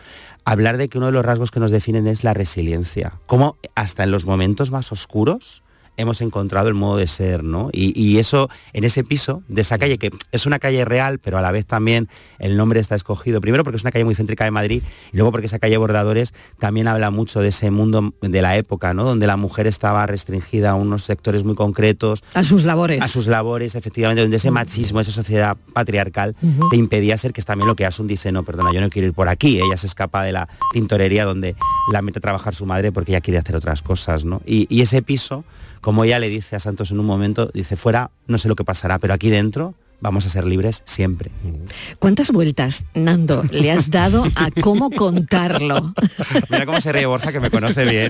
[0.46, 3.20] hablar de que uno de los rasgos que nos definen es la resiliencia.
[3.26, 5.64] Como hasta en los momentos más oscuros
[5.98, 7.70] hemos encontrado el modo de ser, ¿no?
[7.72, 11.38] Y, y, eso, en ese piso de esa calle, que es una calle real, pero
[11.38, 14.44] a la vez también el nombre está escogido, primero porque es una calle muy céntrica
[14.44, 18.42] de Madrid, y luego porque esa calle Bordadores también habla mucho de ese mundo de
[18.42, 19.04] la época, ¿no?
[19.04, 22.24] Donde la mujer estaba restringida a unos sectores muy concretos.
[22.34, 23.02] A sus labores.
[23.02, 26.70] A sus labores, efectivamente, donde ese machismo, esa sociedad patriarcal, uh -huh.
[26.70, 29.08] te impedía ser, que es también lo que Asun dice, no, perdona, yo no quiero
[29.08, 31.56] ir por aquí, ella se escapa de la tintorería donde
[31.92, 34.42] la mete a trabajar su madre porque ella quiere hacer otras cosas, ¿no?
[34.46, 35.44] y, y ese piso
[35.86, 38.64] como ella le dice a Santos en un momento, dice, fuera no sé lo que
[38.64, 41.32] pasará, pero aquí dentro vamos a ser libres siempre.
[42.00, 45.94] ¿Cuántas vueltas, Nando, le has dado a cómo contarlo?
[46.50, 48.10] Mira cómo se ríe Borja, que me conoce bien.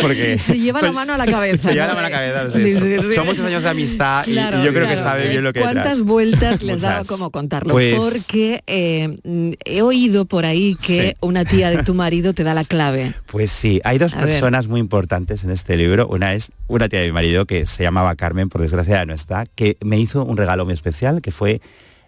[0.00, 1.68] Porque se lleva la mano a la cabeza.
[1.68, 2.50] Se lleva la mano a la cabeza.
[2.58, 4.96] Sí, sí, sí, Son muchos años de amistad claro, y, y, yo creo claro.
[4.96, 6.02] que sabe bien lo que ¿Cuántas detrás?
[6.02, 7.72] vueltas le has dado a cómo contarlo?
[7.72, 7.96] Pues...
[7.96, 12.64] Porque eh, he oído por ahí que una tía de tu marido te da la
[12.64, 13.14] clave.
[13.26, 14.70] Pues sí, hay dos A personas ver.
[14.70, 16.06] muy importantes en este libro.
[16.08, 19.14] Una es una tía de mi marido que se llamaba Carmen, por desgracia ya no
[19.14, 21.60] está, que me hizo un regalo muy especial que fue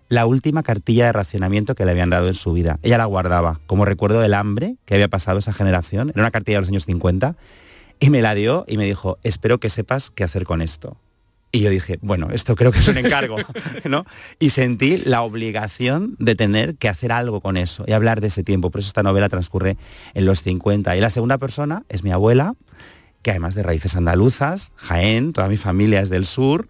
[0.09, 2.79] la última cartilla de racionamiento que le habían dado en su vida.
[2.83, 6.11] Ella la guardaba como recuerdo del hambre que había pasado esa generación.
[6.11, 7.37] Era una cartilla de los años 50
[8.01, 10.97] y me la dio y me dijo, espero que sepas qué hacer con esto.
[11.51, 13.37] Y yo dije, bueno, esto creo que es un encargo,
[13.85, 14.05] ¿no?
[14.38, 18.44] Y sentí la obligación de tener que hacer algo con eso y hablar de ese
[18.44, 18.71] tiempo.
[18.71, 19.79] Por eso esta novela transcurre
[20.12, 20.94] en los 50.
[20.97, 22.55] Y la segunda persona es mi abuela,
[23.23, 26.68] que además de raíces andaluzas, Jaén, toda mi familia es del sur,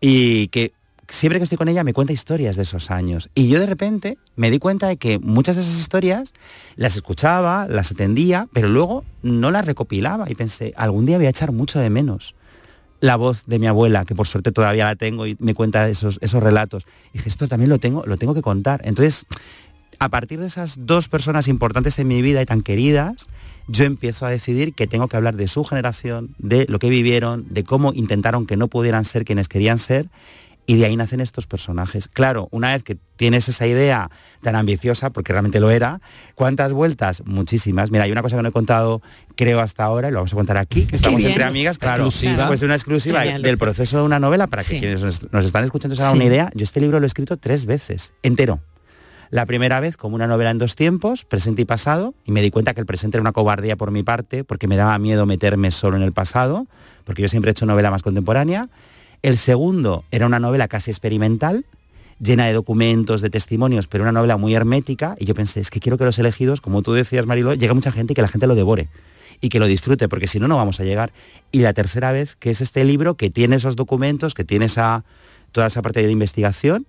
[0.00, 0.72] y que
[1.10, 3.30] siempre que estoy con ella me cuenta historias de esos años.
[3.34, 6.32] Y yo de repente me di cuenta de que muchas de esas historias
[6.76, 11.30] las escuchaba, las atendía, pero luego no las recopilaba y pensé, algún día voy a
[11.30, 12.34] echar mucho de menos
[13.00, 16.18] la voz de mi abuela, que por suerte todavía la tengo y me cuenta esos,
[16.20, 16.86] esos relatos.
[17.12, 18.82] Y dije, esto también lo tengo, lo tengo que contar.
[18.84, 19.24] Entonces,
[19.98, 23.28] a partir de esas dos personas importantes en mi vida y tan queridas,
[23.68, 27.46] yo empiezo a decidir que tengo que hablar de su generación, de lo que vivieron,
[27.50, 30.08] de cómo intentaron que no pudieran ser quienes querían ser
[30.66, 32.08] y de ahí nacen estos personajes.
[32.08, 34.10] Claro, una vez que tienes esa idea
[34.42, 36.00] tan ambiciosa, porque realmente lo era,
[36.34, 37.22] ¿cuántas vueltas?
[37.26, 37.90] Muchísimas.
[37.90, 39.02] Mira, hay una cosa que no he contado,
[39.36, 42.46] creo, hasta ahora, y lo vamos a contar aquí, que estamos entre amigas, claro, Exclusiva.
[42.46, 43.42] pues una exclusiva Genial.
[43.42, 44.74] del proceso de una novela, para Sí.
[44.76, 46.18] que quienes nos, nos están escuchando se hagan Sí.
[46.18, 46.50] una idea.
[46.54, 48.60] Yo este libro lo he escrito tres veces, entero.
[49.30, 52.50] La primera vez como una novela en dos tiempos, presente y pasado, y me di
[52.50, 55.70] cuenta que el presente era una cobardía por mi parte, porque me daba miedo meterme
[55.70, 56.66] solo en el pasado,
[57.04, 58.68] porque yo siempre he hecho novela más contemporánea.
[59.22, 61.64] El segundo era una novela casi experimental,
[62.20, 65.80] llena de documentos, de testimonios, pero una novela muy hermética, y yo pensé, es que
[65.80, 68.46] quiero que los elegidos, como tú decías, Marilo, llegue mucha gente y que la gente
[68.46, 68.88] lo devore
[69.40, 71.12] y que lo disfrute, porque si no, no vamos a llegar.
[71.50, 75.04] Y la tercera vez, que es este libro que tiene esos documentos, que tiene esa,
[75.52, 76.86] toda esa parte de investigación,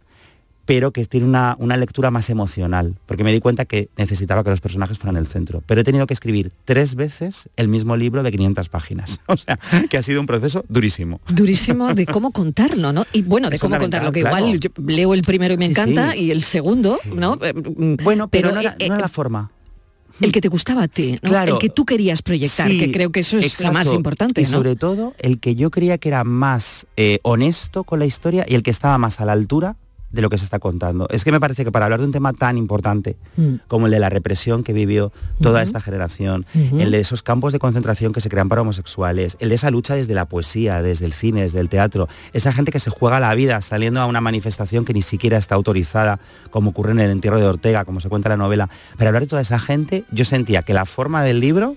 [0.72, 4.52] pero que tiene una, una lectura más emocional, porque me di cuenta que necesitaba que
[4.52, 5.62] los personajes fueran el centro.
[5.66, 9.20] Pero he tenido que escribir tres veces el mismo libro de 500 páginas.
[9.28, 11.20] O sea, que ha sido un proceso durísimo.
[11.28, 13.06] Durísimo de cómo contarlo, ¿no?
[13.12, 14.38] Y bueno, de Es cómo contarlo, que claro.
[14.48, 16.20] igual yo leo el primero y me Sí, encanta sí.
[16.20, 17.38] y el segundo, ¿no?
[17.42, 19.52] Eh, mm, Bueno, pero, no, era, eh, no era eh, la forma.
[20.22, 21.30] el que te gustaba a ti, ¿no?
[21.30, 21.54] Claro.
[21.56, 24.46] el que tú querías proyectar, Sí, que creo que eso es lo más importante, Y
[24.46, 24.50] ¿no?
[24.52, 28.56] sobre todo, el que yo creía que era más eh, honesto con la historia y
[28.56, 29.76] el que estaba más a la altura
[30.12, 31.08] de lo que se está contando.
[31.10, 33.56] Es que me parece que para hablar de un tema tan importante Mm.
[33.68, 37.60] como el de la represión que vivió toda esta generación, el de esos campos de
[37.60, 41.14] concentración que se crean para homosexuales, el de esa lucha desde la poesía, desde el
[41.14, 44.86] cine, desde el teatro, esa gente que se juega la vida saliendo a una manifestación
[44.86, 46.20] que ni siquiera está autorizada,
[46.50, 48.70] como ocurre en el entierro de Ortega, como se cuenta en la novela.
[48.98, 51.76] Para hablar de toda esa gente, yo sentía que la forma del libro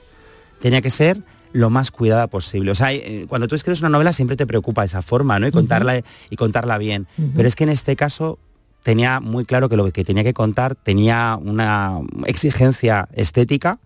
[0.61, 1.19] tenía que ser
[1.55, 2.73] lo más cuidada posible.
[2.73, 5.47] O sea, eh, cuando tú escribes una novela siempre te preocupa esa forma, ¿no?
[5.47, 7.07] Y contarla y contarla bien.
[7.37, 8.41] Pero es que en este caso
[8.83, 13.79] tenía muy claro que lo que tenía que contar tenía una exigencia estética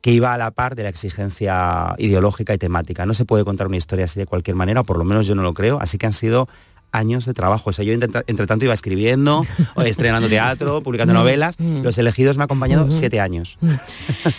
[0.00, 3.04] que iba a la par de la exigencia ideológica y temática.
[3.06, 5.34] No se puede contar una historia así de cualquier manera, o por lo menos yo
[5.34, 6.48] no lo creo, así que han sido
[6.92, 7.70] años de trabajo.
[7.70, 9.44] O sea, yo entre tanto iba escribiendo,
[9.84, 11.56] estrenando teatro, publicando novelas.
[11.58, 13.58] Los elegidos me ha acompañado siete años.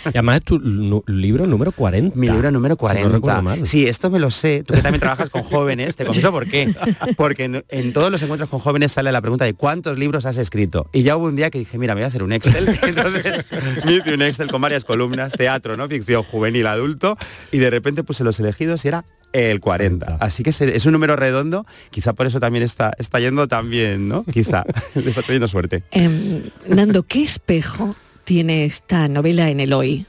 [0.06, 2.16] Y además es tu libro número 40.
[2.18, 3.08] Mi libro número Si 40.
[3.08, 3.66] no recuerdo mal.
[3.66, 4.62] sí, esto me lo sé.
[4.66, 6.74] Tú que también trabajas con jóvenes, te confieso por qué.
[7.16, 10.36] Porque en, en todos los encuentros con jóvenes sale la pregunta de cuántos libros has
[10.36, 10.88] escrito.
[10.92, 12.68] Y ya hubo un día que dije, mira, me voy a hacer un Excel.
[12.82, 13.46] Entonces
[13.84, 15.88] me hice un Excel con varias columnas, teatro, ¿no?
[15.88, 17.16] Ficción juvenil, adulto.
[17.50, 20.16] Y de repente puse los elegidos y era el 40.
[20.20, 21.66] Así que es un número redondo.
[21.90, 24.24] Quizá por eso también está, está yendo tan bien, ¿no?
[24.24, 24.64] Quizá.
[24.94, 25.82] Le está teniendo suerte.
[25.90, 30.06] Em, Nando, ¿qué espejo tiene esta novela en el hoy?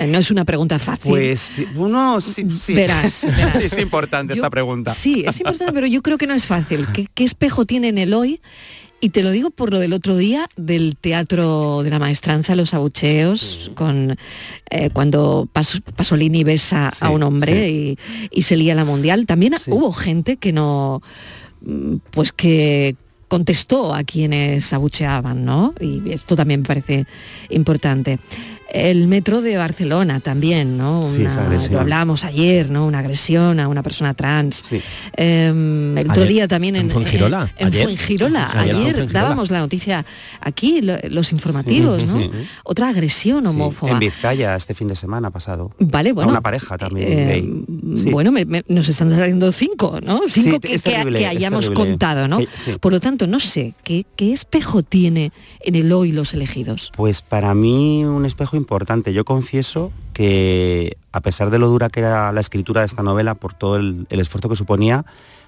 [0.00, 1.10] Eh, No es una pregunta fácil.
[1.10, 2.74] Pues uno sí, sí.
[2.74, 3.64] Verás, verás.
[3.64, 4.92] es importante Yo- esta pregunta.
[4.94, 6.86] Sí, es importante, pero yo creo que no es fácil.
[6.92, 8.40] ¿Qué, qué espejo tiene en el hoy?
[9.04, 12.72] Y te lo digo por lo del otro día del teatro de la maestranza, los
[12.72, 14.16] abucheos, con
[14.70, 17.98] eh, cuando Pas- Pasolini besa a un hombre y,
[18.30, 19.26] y se lía la mundial.
[19.26, 21.02] También hubo gente que no,
[22.12, 22.96] pues que
[23.28, 25.74] contestó a quienes abucheaban, ¿no?
[25.80, 27.04] Y esto también me parece
[27.50, 28.18] importante.
[28.74, 31.06] El metro de Barcelona también, ¿no?
[31.08, 31.74] Sí, agresión.
[31.74, 32.86] lo hablábamos ayer, ¿no?
[32.86, 34.64] Una agresión a una persona trans.
[35.16, 37.84] Em, el otro día también en, en Fuengirola, En, ayer.
[37.84, 38.50] Fuengirola.
[38.58, 39.12] Ayer Fuengirola.
[39.12, 40.04] dábamos la noticia
[40.40, 42.20] aquí, lo- los informativos, Sí, ¿no?
[42.22, 42.30] sí.
[42.64, 43.92] Otra agresión homófoba.
[43.92, 45.70] En Vizcaya este fin de semana pasado.
[45.78, 46.30] Vale, bueno.
[46.30, 47.44] A una pareja también Eh.
[47.96, 48.10] Sí.
[48.10, 50.20] Bueno, me- me- nos están saliendo cinco, ¿no?
[50.28, 52.38] Cinco Sí, que, que- terrible, que es hayamos contado, ¿no?
[52.40, 52.72] Sí, sí.
[52.80, 56.90] Por lo tanto, no sé, ¿qué, qué espejo tiene en el hoy los elegidos?
[56.96, 59.12] Pues para mí un espejo importante.
[59.12, 63.34] Yo confieso que a pesar de lo dura que era la escritura de esta novela,
[63.34, 65.04] por todo el, el esfuerzo que suponía,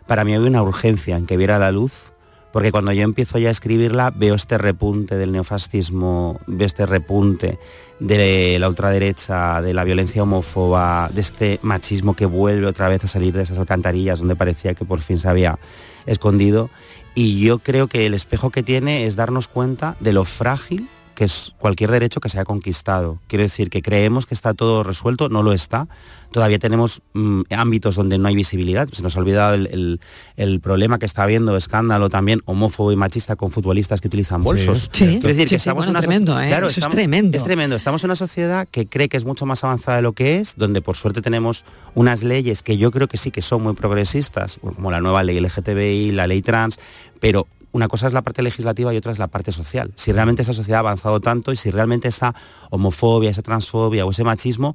[0.06, 2.12] para mí había una urgencia en que viera la luz,
[2.52, 7.58] porque cuando yo empiezo ya a escribirla veo este repunte del neofascismo, veo este repunte
[8.00, 13.08] de la ultraderecha, de la violencia homófoba, de este machismo que vuelve otra vez a
[13.08, 15.58] salir de esas alcantarillas donde parecía que por fin se había
[16.06, 16.70] escondido.
[17.14, 21.24] Y yo creo que el espejo que tiene es darnos cuenta de lo frágil que
[21.24, 23.18] es cualquier derecho que se ha conquistado.
[23.26, 25.88] Quiero decir que creemos que está todo resuelto, no lo está.
[26.30, 28.86] Todavía tenemos mm, ámbitos donde no hay visibilidad.
[28.92, 30.00] Se nos ha olvidado el, el-
[30.36, 34.90] el problema que está habiendo, escándalo también homófobo y machista con futbolistas que utilizan bolsos.
[34.92, 36.48] Sí, Quiero decir sí, que sí, estamos bueno, en una tremendo, socie- ¿eh?
[36.48, 37.36] Claro, Eso es tremendo.
[37.36, 37.76] Es tremendo.
[37.76, 40.54] Estamos en una sociedad que cree que es mucho más avanzada de lo que es,
[40.56, 44.58] donde por suerte tenemos unas leyes que yo creo que sí que son muy progresistas,
[44.60, 46.78] como la nueva ley LGTBI, la ley trans,
[47.20, 47.46] pero
[47.76, 49.92] una cosa es la parte legislativa y otra es la parte social.
[49.96, 52.34] Si realmente esa sociedad ha avanzado tanto y si realmente esa
[52.70, 54.74] homofobia, esa transfobia o ese machismo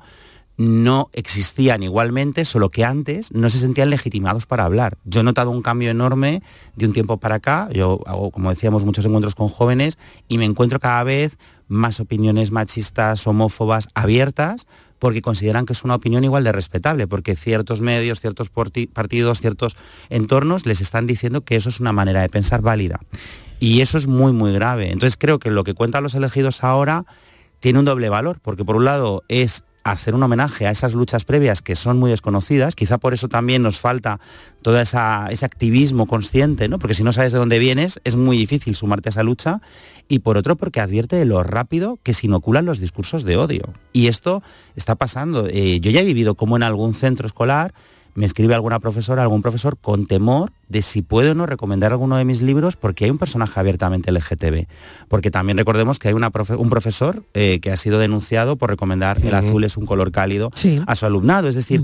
[0.57, 4.99] no existían igualmente, solo que antes no se sentían legitimados para hablar.
[5.03, 6.43] Yo he notado un cambio enorme
[6.75, 10.45] de un tiempo para acá, yo hago, como decíamos, muchos encuentros con jóvenes y me
[10.45, 14.67] encuentro cada vez más opiniones machistas, homófobas, abiertas,
[15.01, 18.51] porque consideran que es una opinión igual de respetable, porque ciertos medios, ciertos
[18.93, 19.75] partidos, ciertos
[20.11, 22.99] entornos les están diciendo que eso es una manera de pensar válida.
[23.59, 24.91] Y eso es muy, muy grave.
[24.91, 27.05] Entonces creo que lo que cuentan los elegidos ahora
[27.59, 31.25] tiene un doble valor, porque por un lado es hacer un homenaje a esas luchas
[31.25, 34.19] previas que son muy desconocidas, quizá por eso también nos falta
[34.61, 36.77] todo esa, ese activismo consciente, ¿no?
[36.77, 39.61] porque si no sabes de dónde vienes es muy difícil sumarte a esa lucha,
[40.11, 43.73] y por otro porque advierte de lo rápido que se inoculan los discursos de odio.
[43.93, 44.43] Y esto
[44.75, 45.47] está pasando.
[45.47, 47.73] Eh, yo ya he vivido como en algún centro escolar
[48.15, 52.15] me escribe alguna profesora, algún profesor con temor de si puede o no recomendar alguno
[52.17, 54.67] de mis libros porque hay un personaje abiertamente LGTB.
[55.09, 58.69] Porque también recordemos que hay una profe- un profesor eh, que ha sido denunciado por
[58.69, 59.35] recomendar el Ujú.
[59.35, 60.81] azul es un color cálido Sí.
[60.87, 61.47] a su alumnado.
[61.49, 61.81] Es decir,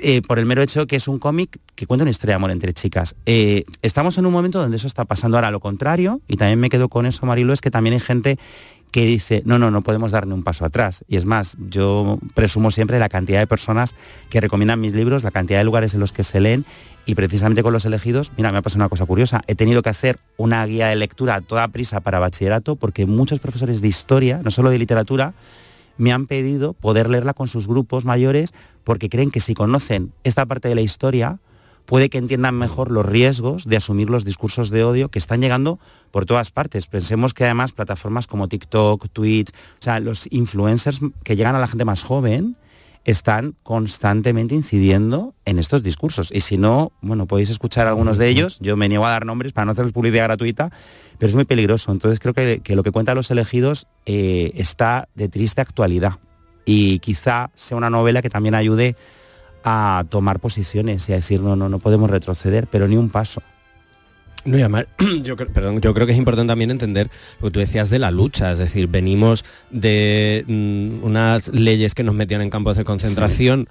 [0.00, 2.50] eh, por el mero hecho que es un cómic que cuenta una historia de amor
[2.52, 3.16] entre chicas.
[3.26, 6.68] Eh, estamos en un momento donde eso está pasando ahora lo contrario, y también me
[6.68, 8.38] quedo con eso, Marilo, es que también hay gente
[8.90, 11.04] que dice, no, no, no podemos dar ni un paso atrás.
[11.08, 13.94] Y es más, yo presumo siempre la cantidad de personas
[14.28, 16.64] que recomiendan mis libros, la cantidad de lugares en los que se leen,
[17.06, 19.88] y precisamente con los elegidos, mira, me ha pasado una cosa curiosa, he tenido que
[19.88, 24.40] hacer una guía de lectura a toda prisa para bachillerato, porque muchos profesores de historia,
[24.44, 25.34] no solo de literatura,
[25.96, 30.46] me han pedido poder leerla con sus grupos mayores porque creen que si conocen esta
[30.46, 31.38] parte de la historia,
[31.90, 35.80] puede que entiendan mejor los riesgos de asumir los discursos de odio que están llegando
[36.12, 36.86] por todas partes.
[36.86, 41.66] Pensemos que además plataformas como TikTok, Twitch, o sea, los influencers que llegan a la
[41.66, 42.56] gente más joven
[43.04, 46.30] están constantemente incidiendo en estos discursos.
[46.30, 48.58] Y si no, bueno, podéis escuchar algunos de ellos.
[48.60, 50.70] Yo me niego a dar nombres para no hacerles publicidad gratuita,
[51.18, 51.90] pero es muy peligroso.
[51.90, 56.20] Entonces creo que, que lo que cuentan los elegidos eh, está de triste actualidad.
[56.64, 58.94] Y quizá sea una novela que también ayude
[59.64, 63.42] a tomar posiciones y a decir, no, no, no podemos retroceder, pero ni un paso.
[64.44, 64.86] No, y además,
[65.22, 67.98] yo, creo, perdón, yo creo que es importante también entender lo que tú decías de
[67.98, 72.84] la lucha, es decir, venimos de mm, unas leyes que nos metían en campos de
[72.84, 73.68] concentración,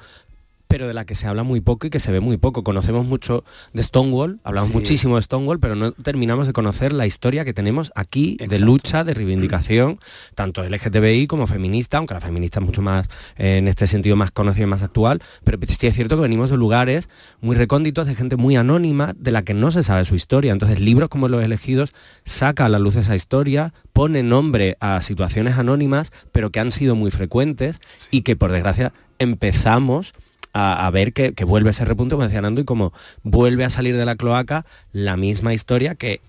[0.69, 2.63] pero de la que se habla muy poco y que se ve muy poco.
[2.63, 3.43] Conocemos mucho
[3.73, 4.75] de Stonewall, hablamos Sí.
[4.75, 9.03] muchísimo de Stonewall, pero no terminamos de conocer la historia que tenemos aquí de lucha,
[9.03, 9.99] de reivindicación,
[10.35, 13.07] tanto LGTBI como feminista, aunque la feminista es mucho más,
[13.37, 16.51] eh, en este sentido, más conocida y más actual, pero sí es cierto que venimos
[16.51, 17.09] de lugares
[17.41, 20.51] muy recónditos, de gente muy anónima, de la que no se sabe su historia.
[20.51, 21.93] Entonces, libros como Los elegidos
[22.25, 26.93] saca a la luz esa historia, pone nombre a situaciones anónimas, pero que han sido
[26.93, 27.79] muy frecuentes
[28.11, 30.13] y que, por desgracia, empezamos
[30.59, 32.93] a, a ver que, que vuelve ese repunte, como decía Nando, y como
[33.23, 36.21] vuelve a salir de la cloaca la misma historia que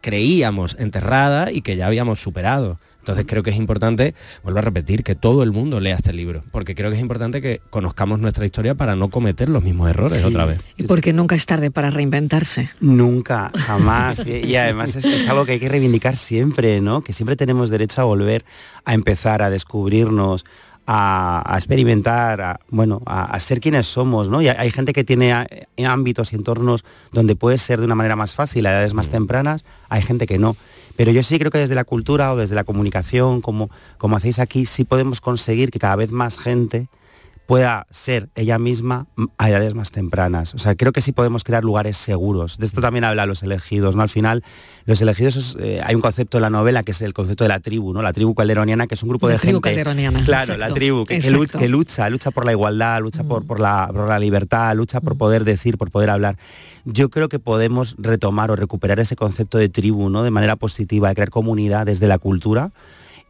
[0.00, 2.78] creíamos enterrada y que ya habíamos superado.
[3.00, 6.42] Entonces creo que es importante, vuelvo a repetir, que todo el mundo lea este libro,
[6.52, 10.18] porque creo que es importante que conozcamos nuestra historia para no cometer los mismos errores
[10.20, 10.24] Sí.
[10.24, 10.60] otra vez.
[10.76, 12.70] Y porque nunca es tarde para reinventarse.
[12.80, 14.24] Nunca, jamás.
[14.26, 17.02] y, y además es, es algo que hay que reivindicar siempre, ¿no?
[17.02, 18.44] Que siempre tenemos derecho a volver
[18.84, 20.44] a empezar, a descubrirnos,
[20.92, 24.42] a, a experimentar, a, bueno, a, a ser quienes somos, ¿no?
[24.42, 25.46] Y hay, gente que tiene a-
[25.86, 29.64] ámbitos y entornos donde puede ser de una manera más fácil a edades más tempranas,
[29.88, 30.56] hay gente que no.
[30.96, 34.40] Pero yo sí creo que desde la cultura o desde la comunicación, como, como hacéis
[34.40, 36.88] aquí, sí podemos conseguir que cada vez más gente
[37.50, 40.54] pueda ser ella misma mm, a edades más tempranas.
[40.54, 42.58] O sea, creo que sí podemos crear lugares seguros.
[42.58, 44.02] De esto también habla los elegidos, ¿no?
[44.02, 44.44] Al final,
[44.84, 47.48] los elegidos, es, eh, hay un concepto en la novela que es el concepto de
[47.48, 48.02] la tribu, ¿no?
[48.02, 49.68] La tribu calderoniana, que es un grupo La de tribu gente...
[49.70, 53.44] calderoniana, Claro, exacto, la tribu que, lucha, que lucha, lucha por la igualdad, lucha por,
[53.44, 56.36] por, la, por la libertad, lucha por poder decir, por poder hablar.
[56.84, 60.22] Yo creo que podemos retomar o recuperar ese concepto de tribu, ¿no?
[60.22, 62.70] De manera positiva, de crear comunidad desde la cultura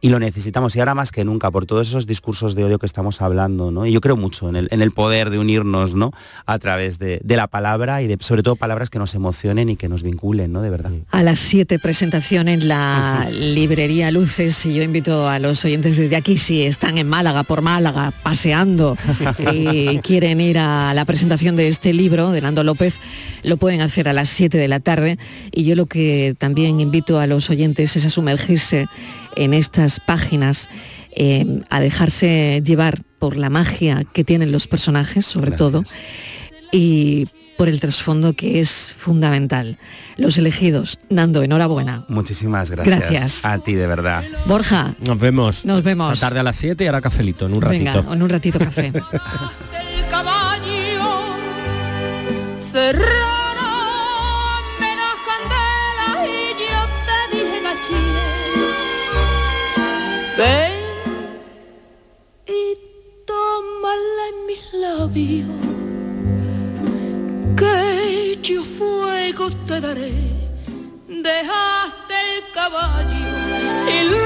[0.01, 2.87] y lo necesitamos y ahora más que nunca por todos esos discursos de odio que
[2.87, 3.85] estamos hablando ¿no?
[3.85, 6.11] y yo creo mucho en el, en el poder de unirnos ¿no?
[6.47, 9.75] a través de, de la palabra y de sobre todo palabras que nos emocionen y
[9.75, 10.63] que nos vinculen ¿no?
[10.63, 15.63] de verdad A las 7 presentación en la librería Luces y yo invito a los
[15.63, 18.97] oyentes desde aquí si están en Málaga, por Málaga, paseando
[19.53, 22.99] y quieren ir a la presentación de este libro de Nando López,
[23.43, 25.19] lo pueden hacer a las 7 de la tarde
[25.51, 28.87] y yo lo que también invito a los oyentes es a sumergirse
[29.35, 30.69] en estas páginas,
[31.15, 35.83] eh, a dejarse llevar por la magia que tienen los personajes, sobre todo,
[36.71, 37.27] y
[37.57, 39.77] por el trasfondo que es fundamental.
[40.17, 42.05] Los elegidos, Nando, enhorabuena.
[42.07, 43.45] muchísimas gracias, Gracias.
[43.45, 45.63] a ti de verdad Borja, Nos vemos.
[45.65, 46.13] Nos vemos.
[46.13, 47.83] Esta tarde a las 7 y ahora cafelito, en un ratito.
[47.93, 48.91] venga, en un ratito café.
[67.57, 70.11] que yo fuego te daré.
[71.07, 74.20] Dejaste el caballo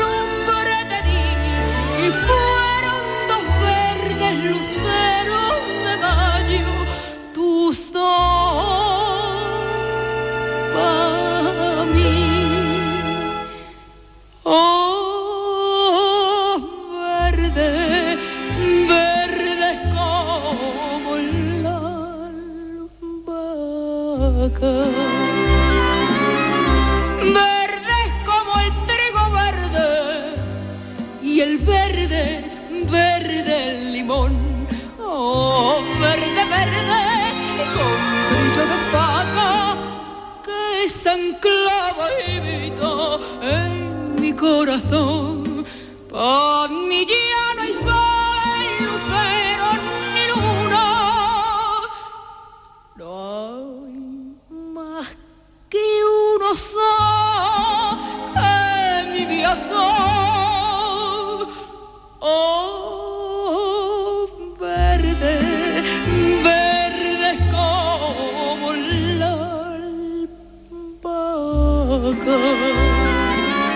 [42.27, 45.65] y vivito en mi corazón.
[46.09, 47.04] Por mi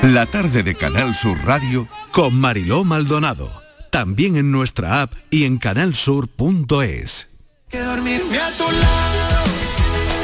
[0.03, 3.49] La tarde de Canal Sur Radio con Mariló Maldonado.
[3.89, 7.27] También en nuestra app y en canalsur.es.
[7.69, 9.45] Que dormirme a tu lado,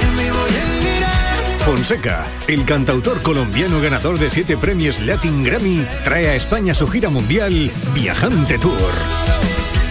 [0.03, 1.65] en vivo y en directo.
[1.65, 7.09] Fonseca, el cantautor colombiano ganador de siete premios Latin Grammy, trae a España su gira
[7.09, 8.93] mundial Viajante Tour.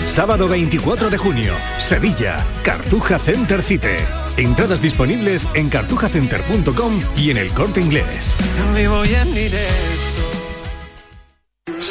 [0.07, 4.24] Sábado 24 de junio, Sevilla, Cartuja Center Cite.
[4.37, 8.37] Entradas disponibles en cartujacenter.com y en el corte inglés.
[8.74, 10.04] Vivo en.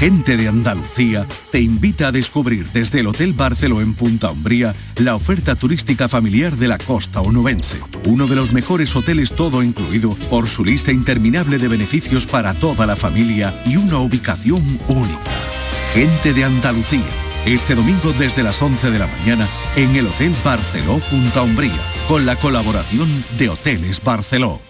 [0.00, 5.14] Gente de Andalucía te invita a descubrir desde el Hotel Barceló en Punta Umbría la
[5.14, 7.78] oferta turística familiar de la costa onubense.
[8.06, 12.86] Uno de los mejores hoteles todo incluido por su lista interminable de beneficios para toda
[12.86, 15.18] la familia y una ubicación única.
[15.92, 17.04] Gente de Andalucía.
[17.44, 19.46] Este domingo desde las 11 de la mañana
[19.76, 21.76] en el Hotel Barceló Punta Umbría
[22.08, 24.69] con la colaboración de Hoteles Barceló.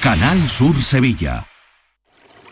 [0.00, 1.48] Canal Sur Sevilla.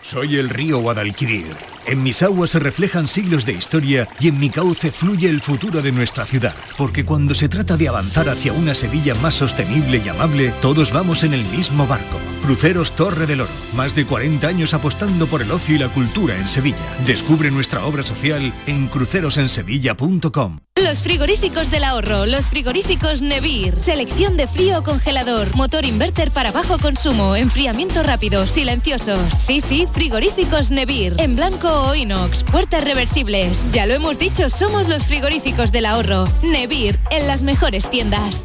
[0.02, 1.46] Soy el río Guadalquivir.
[1.86, 5.80] En mis aguas se reflejan siglos de historia y en mi cauce fluye el futuro
[5.80, 6.54] de nuestra ciudad.
[6.76, 11.22] Porque cuando se trata de avanzar hacia una Sevilla más sostenible y amable, todos vamos
[11.22, 12.18] en el mismo barco.
[12.46, 13.50] Cruceros Torre del Oro.
[13.74, 16.78] Más de 40 años apostando por el ocio y la cultura en Sevilla.
[17.04, 20.60] Descubre nuestra obra social en crucerosensevilla.com.
[20.80, 26.52] Los frigoríficos del ahorro, los frigoríficos Nevir, selección de frío o congelador, motor inverter para
[26.52, 29.34] bajo consumo, enfriamiento rápido, silenciosos.
[29.34, 33.72] Sí, sí, frigoríficos Nevir, en blanco o inox, puertas reversibles.
[33.72, 36.26] Ya lo hemos dicho, somos los frigoríficos del ahorro.
[36.44, 38.44] Nevir, en las mejores tiendas.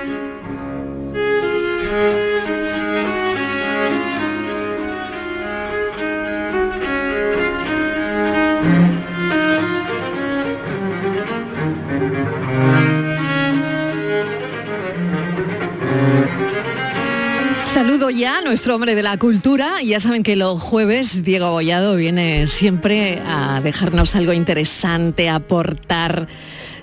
[18.51, 19.81] Nuestro hombre de la cultura.
[19.81, 26.27] Ya saben que los jueves Diego Bollado viene siempre a dejarnos algo interesante, a aportar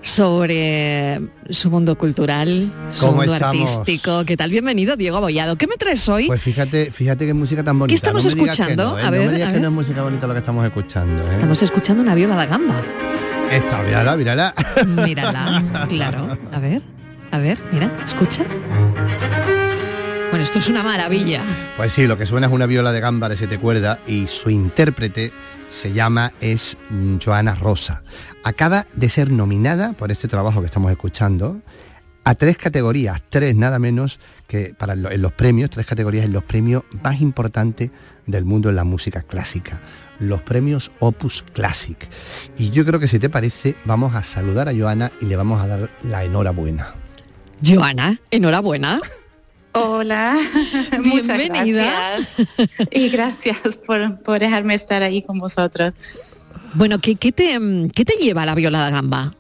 [0.00, 3.70] sobre su mundo cultural, su ¿Cómo mundo estamos?
[3.76, 4.24] artístico.
[4.24, 4.50] ¿Qué tal?
[4.50, 5.56] Bienvenido, Diego Bollado.
[5.56, 6.26] ¿Qué me traes hoy?
[6.28, 7.92] Pues fíjate, fíjate qué música tan bonita.
[7.92, 8.92] ¿Qué estamos No escuchando?
[8.92, 9.02] no, ¿eh?
[9.02, 11.22] A ver, no me digas a que no es música bonita lo que estamos escuchando.
[11.24, 11.32] ¿eh?
[11.32, 12.76] Estamos escuchando una viola da gamba.
[13.52, 14.54] Esta, mírala, mírala.
[14.86, 16.38] Mírala, claro.
[16.50, 16.80] A ver,
[17.30, 18.42] a ver, mira, escucha.
[20.38, 21.42] Bueno, esto es una maravilla.
[21.76, 24.50] Pues sí, lo que suena es una viola de gamba de siete cuerdas y su
[24.50, 25.32] intérprete
[25.66, 28.04] se llama es mm, Joana Rosa.
[28.44, 31.60] Acaba de ser nominada por este trabajo que estamos escuchando
[32.22, 36.44] a tres categorías, tres nada menos que para en los premios, tres categorías en los
[36.44, 37.90] premios más importantes
[38.28, 39.80] del mundo en la música clásica,
[40.20, 42.08] los premios Opus Classic.
[42.56, 45.60] Y yo creo que si te parece, vamos a saludar a Joana y le vamos
[45.60, 46.94] a dar la enhorabuena.
[47.60, 49.00] Joana, enhorabuena.
[49.72, 50.36] Hola,
[51.04, 52.16] muchas Bienvenida.
[52.18, 52.48] gracias.
[52.90, 55.94] Y gracias por, por dejarme estar ahí con vosotros.
[56.74, 59.34] Bueno, ¿qué, qué te, mm, ¿qué te lleva a la viola gamba?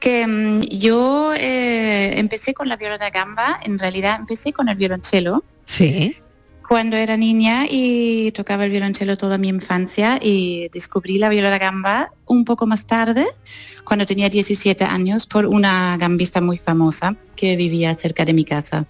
[0.00, 4.76] Que mm, yo eh, empecé con la viola da gamba, en realidad empecé con el
[4.76, 5.44] violonchelo.
[5.64, 6.16] Sí.
[6.72, 11.58] Cuando era niña y tocaba el violonchelo toda mi infancia y descubrí la viola da
[11.58, 13.26] gamba un poco más tarde,
[13.84, 18.86] cuando tenía 17 años, por una gambista muy famosa que vivía cerca de mi casa.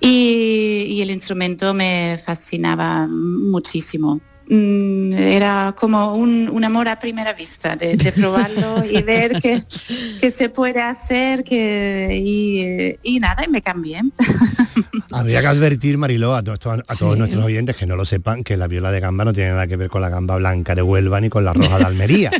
[0.00, 4.20] Y, y el instrumento me fascinaba muchísimo.
[4.48, 9.64] Mm, Era como un, un amor a primera vista, de, de probarlo y ver que,
[10.20, 14.02] que se puede hacer que, y, y nada, y me cambié.
[15.10, 17.18] Habría que advertir, Mariló, a, todos- a todos Sí.
[17.18, 19.76] nuestros oyentes que no lo sepan, que la viola de gamba no tiene nada que
[19.76, 22.30] ver con la gamba blanca de Huelva ni con la roja de Almería.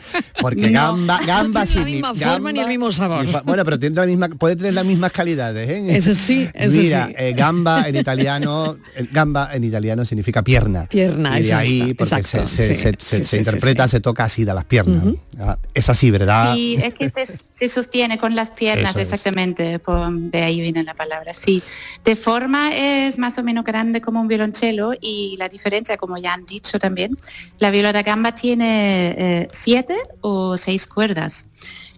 [0.40, 3.26] Porque No, gamba, gamba no tiene la signi- misma gamba- forma ni el mismo sabor.
[3.26, 5.96] fa- Bueno, pero tiene la misma, puede tener las mismas calidades, ¿eh?
[5.96, 7.14] Eso sí, eso Mira, sí.
[7.16, 10.86] eh, gamba en italiano, eh, gamba en italiano significa pierna.
[10.86, 13.88] Pierna, y de porque exacto, se, se- sí, se- sí, se- sí, se sí, interpreta,
[13.88, 13.92] sí.
[13.92, 15.14] se toca así de las piernas.
[15.38, 16.54] Ah, Es así, ¿verdad?
[16.54, 20.82] Sí, es que se, se sostiene con las piernas, Eso exactamente, por- de ahí viene
[20.84, 21.32] la palabra.
[21.34, 21.62] Sí,
[22.04, 26.34] de forma es más o menos grande como un violonchelo y la diferencia, como ya
[26.34, 27.16] han dicho también,
[27.58, 31.46] la viola da gamba tiene eh, siete o seis cuerdas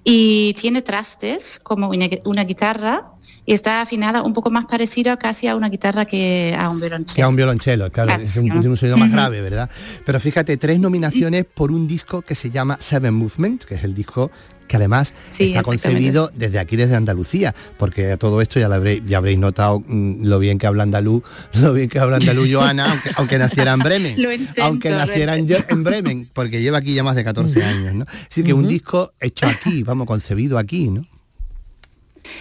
[0.05, 3.11] y tiene trastes como una, una guitarra
[3.47, 7.15] y está afinada un poco más parecida casi a una guitarra que a un violonchelo.
[7.15, 9.71] que a un violonchelo, claro, es un, sonido más grave, ¿verdad?
[10.05, 13.95] Pero fíjate, tres nominaciones por un disco que se llama Seven Movement, que es el
[13.95, 14.31] disco
[14.67, 18.75] que además Sí, está concebido desde aquí, desde Andalucía, porque a todo esto ya, lo
[18.75, 21.23] habréis, ya habréis notado mm, lo bien que habla andaluz,
[21.55, 25.47] lo bien que habla andaluz Joana, aunque, aunque naciera en Bremen, intento, aunque naciera en,
[25.69, 28.07] en Bremen, porque lleva aquí ya más de 14 años, ¿no?
[28.29, 31.07] Así que un disco hecho aquí, vamos, concebido aquí, ¿no?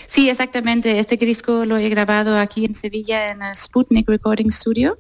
[0.08, 1.00] Sí, exactamente.
[1.00, 4.98] Este disco lo he grabado aquí en Sevilla en el Sputnik Recording Studio,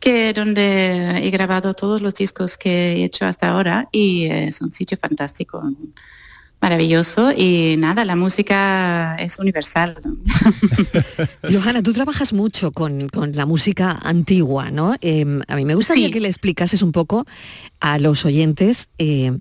[0.00, 4.72] que donde he grabado todos los discos que he hecho hasta ahora y es un
[4.72, 5.62] sitio fantástico,
[6.60, 9.96] maravilloso y nada, la música es universal.
[11.50, 14.94] Johanna, tú trabajas mucho con, con la música antigua, ¿no?
[15.00, 16.12] Eh, a mí me gustaría Sí.
[16.12, 17.26] que le explicases un poco
[17.80, 19.38] a los oyentes eh,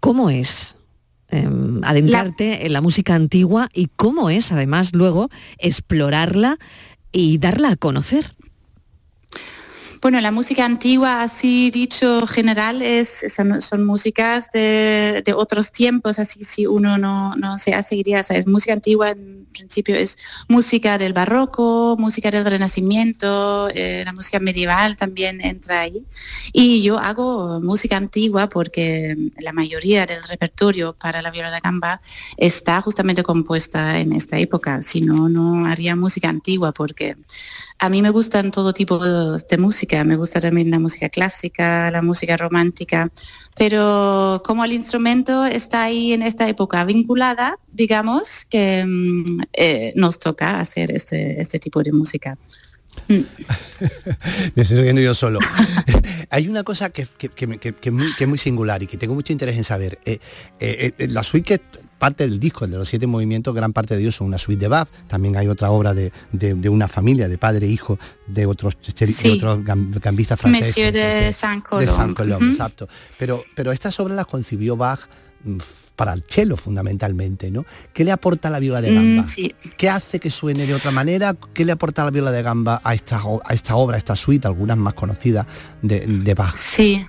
[0.00, 0.76] cómo es
[1.32, 1.48] eh,
[1.82, 6.58] adentrarte en la música antigua y cómo es además luego explorarla
[7.10, 8.34] y darla a conocer.
[10.02, 16.42] Bueno, la música antigua, así dicho general, es, son, músicas de, de otros tiempos, así
[16.42, 20.18] si uno no, no se hace idea, o sea, es música antigua en principio es
[20.48, 26.04] música del barroco, música del renacimiento, eh, la música medieval también entra ahí.
[26.52, 32.00] Y yo hago música antigua porque la mayoría del repertorio para la viola da gamba
[32.36, 37.16] está justamente compuesta en esta época, si no, no haría música antigua porque
[37.82, 42.00] a mí me gustan todo tipo de, música, me gusta también la música clásica, la
[42.00, 43.10] música romántica,
[43.56, 50.20] pero como el instrumento está ahí en esta época vinculada, digamos que mm, eh, nos
[50.20, 52.38] toca hacer este, este tipo de música.
[53.08, 55.40] Me estoy riendo yo solo.
[56.30, 57.74] Hay una cosa que, que- que que-
[58.20, 59.98] es muy, singular y que tengo mucho interés en saber.
[60.04, 60.20] Eh,
[60.60, 63.94] eh, eh, la suite que parte del disco, el de los siete movimientos, gran parte
[63.94, 64.88] de ellos son una suite de Bach.
[65.06, 67.96] También hay otra obra de, de- de una familia, de padre e hijo,
[68.26, 69.62] de otros, de
[70.02, 70.76] gambistas franceses.
[70.76, 71.88] Monsieur de Saint-Colomb.
[71.88, 72.50] Saint-Colomb, Ujú.
[72.50, 72.88] exacto.
[73.20, 74.98] Pero, pero estas obras las concibió Bach
[75.44, 75.58] mm,
[75.94, 77.64] para el cello fundamentalmente, ¿no?
[77.92, 79.28] ¿Qué le aporta la viola de Mm, gamba?
[79.28, 79.54] sí.
[79.76, 81.36] ¿Qué hace que suene de otra manera?
[81.54, 84.48] ¿Qué le aporta la viola de gamba a esta, a esta obra, a esta suite,
[84.48, 85.46] algunas más conocidas
[85.82, 86.56] de, de Bach?
[86.56, 87.06] Sí.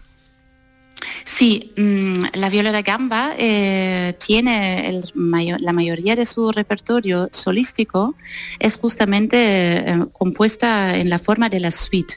[1.26, 8.16] Sí, mm, la viola da gamba eh, tiene la mayoría de su repertorio solístico
[8.60, 12.16] es justamente eh, compuesta en la forma de la suite.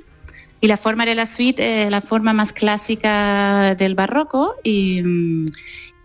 [0.60, 5.46] Y la forma de la suite es la forma más clásica del barroco y, mm,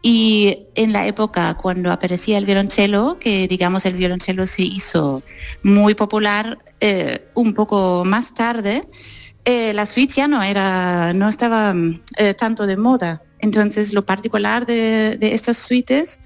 [0.02, 5.22] y en la época cuando aparecía el violonchelo, que digamos el violonchelo se hizo
[5.62, 8.84] muy popular eh, un poco más tarde,
[9.46, 13.22] eh, la suite ya no era, no estaba mm, eh, tanto de moda.
[13.40, 16.20] Entonces lo particular de, estas suites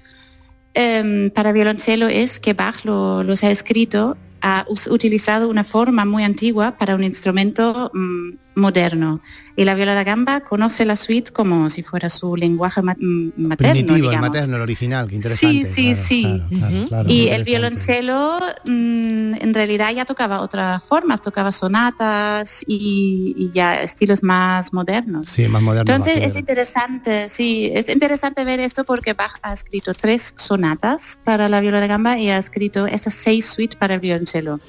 [0.74, 6.22] em, para violonchelo es que Bach lo- los ha escrito, ha utilizado una forma muy
[6.24, 9.20] antigua para un instrumento mm, moderno.
[9.58, 13.56] Y la viola da gamba conoce la suite como si fuera su lenguaje ma- materno.
[13.72, 15.64] Primitivo, el materno, el original, qué Sí, interesante.
[15.66, 16.56] sí, claro, sí.
[16.58, 23.34] claro, claro, y el violonchelo mm, en realidad ya tocaba otras formas, tocaba sonatas y,
[23.38, 25.30] y ya estilos más modernos.
[25.30, 25.90] Sí, más moderno.
[25.90, 31.18] Entonces más es interesante, sí, es interesante ver esto porque Bach ha escrito tres sonatas
[31.24, 34.60] para la viola de gamba y ha escrito esas seis suites para el violonchelo.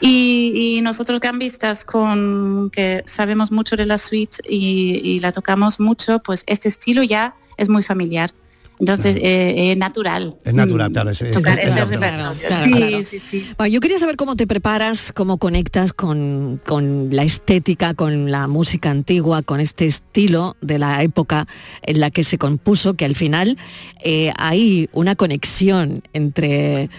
[0.00, 5.80] Y, y nosotros gambistas con que sabemos mucho de la suite y, y la tocamos
[5.80, 8.32] mucho, pues este estilo ya es muy familiar.
[8.78, 10.36] Entonces eh, es natural.
[10.44, 11.10] Es natural, mm, claro.
[11.10, 12.34] es- es- tocar es este natural.
[12.36, 13.02] claro, sí, claro.
[13.02, 13.46] sí, sí.
[13.56, 18.48] Bueno, yo quería saber cómo te preparas, cómo conectas con, con la estética, con la
[18.48, 21.48] música antigua, con este estilo de la época
[21.84, 23.56] en la que se compuso, que al final
[24.04, 26.90] eh, hay una conexión entre,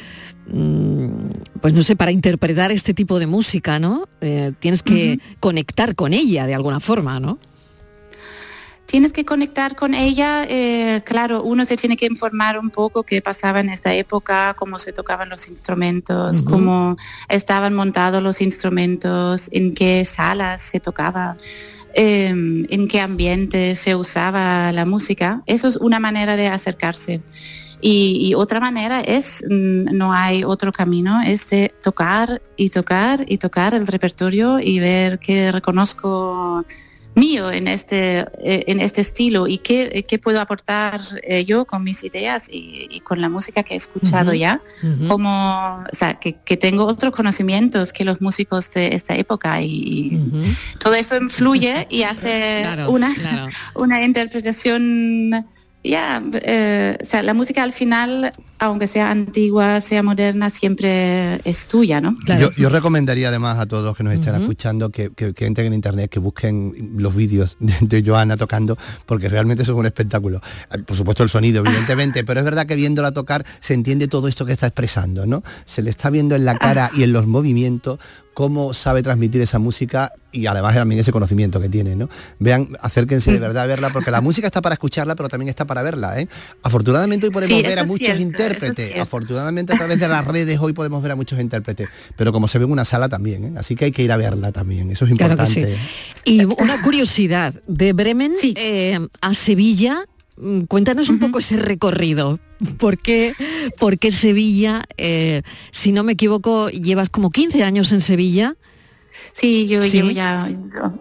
[1.61, 4.07] pues no sé, para interpretar este tipo de música, ¿no?
[4.21, 7.37] Eh, tienes que conectar con ella de alguna forma, ¿no?
[8.87, 10.45] tienes que conectar con ella.
[10.49, 14.79] eh, claro, uno se tiene que informar un poco qué pasaba en esta época, cómo
[14.79, 16.95] se tocaban los instrumentos, cómo
[17.29, 21.37] estaban montados los instrumentos, en qué salas se tocaba.
[21.99, 25.41] eh, en qué ambiente se usaba la música.
[25.47, 27.21] Eso es una manera de acercarse.
[27.79, 33.23] Y, y otra manera es, mm, no hay otro camino, es de tocar y tocar
[33.27, 36.65] y tocar el repertorio y ver qué reconozco
[37.13, 41.65] mío en este, eh, en este estilo y qué, eh, qué puedo aportar eh, yo
[41.65, 45.07] con mis ideas y, y con la música que he escuchado Ujú, ya, ujú.
[45.07, 49.69] como, o sea, que, que tengo otros conocimientos que los músicos de esta época y,
[49.69, 53.47] y todo eso influye y hace Claro, una, claro.
[53.75, 55.47] una interpretación
[55.87, 61.67] ya, eh, o sea, la música al final, aunque sea antigua, sea moderna, siempre es
[61.67, 62.15] tuya, ¿no?
[62.39, 64.41] Yo, yo recomendaría además a todos que nos estén Ujú.
[64.43, 68.77] escuchando que, que- que entren en internet, que busquen los vídeos de, de Joana tocando,
[69.05, 70.41] porque realmente eso es un espectáculo.
[70.71, 74.27] Eh, Por supuesto el sonido, evidentemente, pero es verdad que viéndola tocar se entiende todo
[74.27, 75.43] esto que está expresando, ¿no?
[75.65, 77.99] Se le está viendo en la cara y en los movimientos
[78.33, 82.07] cómo sabe transmitir esa música y además también ese conocimiento que tiene, ¿no?
[82.37, 85.65] Vean, acérquense de verdad a verla, porque la música está para escucharla, pero también está
[85.65, 86.27] para verla, ¿eh?
[86.61, 88.21] Afortunadamente hoy podemos Sí, ver a muchos cierto,
[88.51, 89.01] eso es intérpretes, cierto.
[89.03, 92.57] afortunadamente a través de las redes hoy podemos ver a muchos intérpretes, pero como se
[92.59, 93.51] ve en una sala también, ¿eh?
[93.57, 95.77] así que hay que ir a verla también, eso es Claro que importante.
[96.25, 96.31] sí.
[96.33, 100.05] Y una curiosidad, de Bremen eh, a Sevilla,
[100.37, 102.39] mm, cuéntanos un poco ese recorrido.
[102.79, 103.33] ¿Por qué,
[103.77, 108.55] por qué Sevilla, eh, si no me equivoco, llevas como 15 años en Sevilla?
[109.33, 109.91] Sí, yo Sí.
[109.91, 110.49] llevo ya,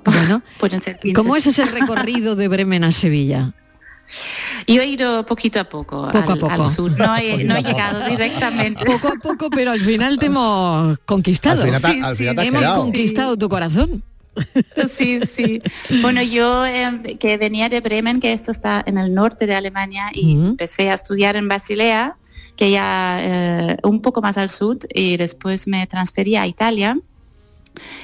[0.05, 1.15] Bueno, pueden ser 15.
[1.15, 3.55] ¿cómo es ese recorrido de Bremen a Sevilla?
[4.67, 6.63] Yo he ido poquito a poco, Poco a al, poco.
[6.65, 7.75] al sur, no he, Poquito no a he poco.
[7.75, 8.85] llegado directamente.
[8.85, 11.63] Poco a poco, pero al final te hemos conquistado.
[11.63, 12.83] Al final te- al final te has hemos quedado.
[12.83, 14.03] conquistado tu corazón.
[14.91, 15.61] Sí, sí.
[16.03, 20.09] Bueno, yo eh, que venía de Bremen, que esto está en el norte de Alemania,
[20.13, 22.17] y empecé a estudiar en Basilea,
[22.55, 26.99] que ya eh, un poco más al sur, y después me transferí a Italia.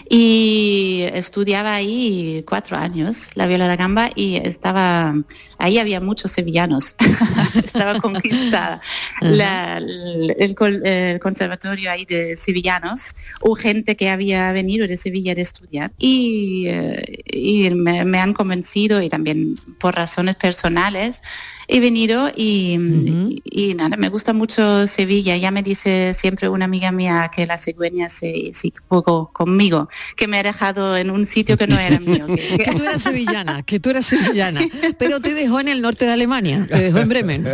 [0.08, 5.14] Y estudiaba ahí cuatro años la viola da gamba y estaba,
[5.58, 6.94] ahí había muchos sevillanos,
[7.64, 8.80] estaba conquistada.
[9.20, 15.92] La- el, conservatorio ahí de sevillanos, hubo gente que había venido de Sevilla de estudiar
[15.98, 21.22] y, eh, y me, me han convencido y también por razones personales
[21.68, 25.36] he venido y, y- y nada, me gusta mucho Sevilla.
[25.36, 30.26] Ya me dice siempre una amiga mía que la cigüeña se, se equivocó conmigo, que
[30.26, 32.26] me ha dejado en un sitio que no era mío.
[32.26, 34.60] que- que tú eras sevillana, que tú eras sevillana,
[34.98, 37.46] pero te dejó en el norte de Alemania, te dejó en Bremen.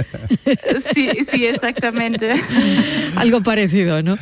[0.95, 2.33] Sí, sí, exactamente.
[3.17, 4.19] Algo parecido, ¿no?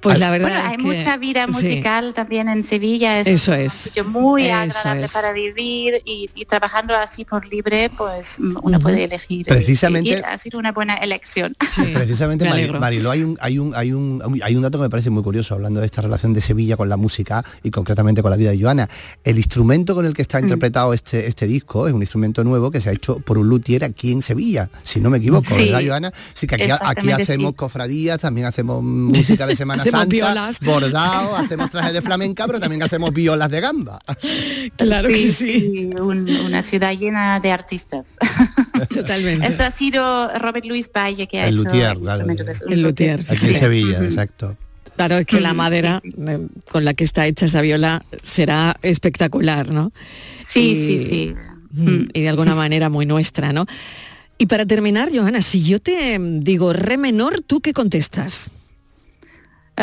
[0.00, 1.52] Pues la verdad Bueno, hay que- mucha vida sí.
[1.52, 3.20] musical también en Sevilla.
[3.20, 3.72] Es Eso un es.
[3.72, 5.12] sitio muy Eso agradable es.
[5.12, 9.46] para vivir y, y trabajando así por libre, pues mm, uno puede elegir.
[9.46, 11.54] Precisamente- y ha sido una buena elección.
[11.92, 12.80] Precisamente, me Mari- alegro.
[12.80, 15.54] Mariló, hay un, hay, un, hay, un, hay un dato que me parece muy curioso,
[15.54, 18.60] hablando de esta relación de Sevilla con la música y concretamente con la vida de
[18.60, 18.88] Joana.
[19.24, 20.28] El instrumento con el que Mm.
[20.28, 23.48] está interpretado este, este disco es un instrumento nuevo que se ha hecho por un
[23.48, 26.12] luthier aquí en Sevilla, si no me equivoco, Sí, ¿verdad, Joana?
[26.34, 27.56] Sí, que aquí, hacemos sí.
[27.56, 30.60] cofradías, también hacemos música de Semana Hacemos Santa, violas.
[30.60, 33.98] bordado, hacemos trajes de flamenca, pero también hacemos violas de gamba.
[34.76, 35.90] Claro que sí.
[36.00, 38.16] un- una ciudad llena de artistas.
[38.90, 39.46] Totalmente.
[39.46, 42.24] Esto ha sido Robert Louis Valle que ha El hecho luthier, el claro,
[42.68, 43.20] El luthier.
[43.28, 43.58] Aquí en Sí.
[43.58, 44.56] Sevilla, exacto.
[44.96, 49.70] Claro, es que la madera eh, con la que está hecha esa viola será espectacular,
[49.70, 49.92] ¿no?
[50.40, 51.34] Sí, Y- sí, sí.
[51.70, 53.66] Mm, Y de alguna manera muy nuestra, ¿no?
[54.38, 58.50] Y para terminar, Johanna, si yo te mm, digo re menor, ¿tú qué contestas?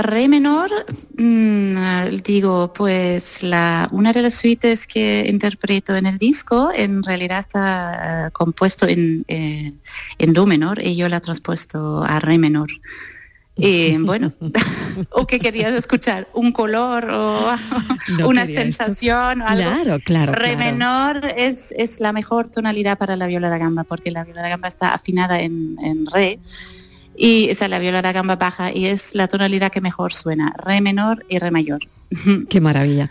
[0.02, 0.70] Re menor,
[1.18, 7.40] mm, digo, pues la, una de las suites que interpreto en el disco en realidad
[7.40, 9.72] está eh, compuesto en, eh,
[10.18, 12.68] en do menor y yo la he transpuesto a re menor.
[13.56, 14.34] Y bueno,
[15.12, 16.28] ¿o qué querías escuchar?
[16.34, 17.56] ¿Un color o
[18.20, 18.54] No una esto.
[18.56, 19.42] sensación?
[19.42, 19.64] o algo?
[19.64, 20.60] Claro, claro, Re claro.
[20.60, 24.50] menor es, es la mejor tonalidad para la viola da gamba porque la viola da
[24.50, 26.38] gamba está afinada en, en re
[27.18, 30.82] y es la viola da gamba baja y es la tonalidad que mejor suena, re
[30.82, 31.80] menor y re mayor.
[32.50, 33.10] Qué maravilla.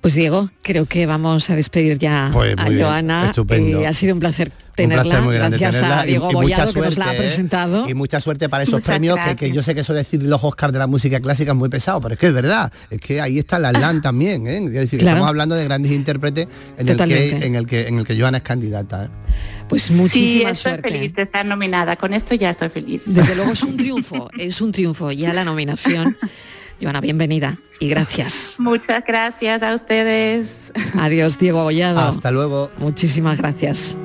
[0.00, 3.32] Pues Diego, creo que vamos a despedir ya Pues a Joana.
[3.58, 5.02] Y ha sido un placer Un tenerla.
[5.02, 7.14] placer muy grande Gracias tenerla a Diego y, y mucha Bollado que nos la ha
[7.14, 7.18] ¿eh?
[7.18, 7.86] presentado.
[7.86, 10.72] Y mucha suerte para esos Muchas premios que, yo sé que eso decir los Oscars
[10.72, 13.38] de la música clásica es muy pesado, pero es que es verdad, es que ahí
[13.38, 14.56] está la LAN también, ¿eh?
[14.56, 15.16] Es decir, Claro.
[15.16, 16.48] estamos hablando de grandes intérpretes
[16.78, 19.04] en el, que, en el que en el que Joana es candidata.
[19.04, 19.08] ¿eh?
[19.68, 20.90] Pues Sí, muchísima estoy suerte.
[20.90, 23.02] feliz de estar nominada, con esto ya estoy feliz.
[23.04, 25.12] Desde luego es un triunfo, es un triunfo.
[25.12, 26.16] Ya la nominación
[26.80, 28.54] Joana, bienvenida y gracias.
[28.58, 30.72] Muchas gracias a ustedes.
[30.98, 32.00] Adiós, Diego Abollado.
[32.00, 32.70] Hasta luego.
[32.78, 33.96] Muchísimas gracias.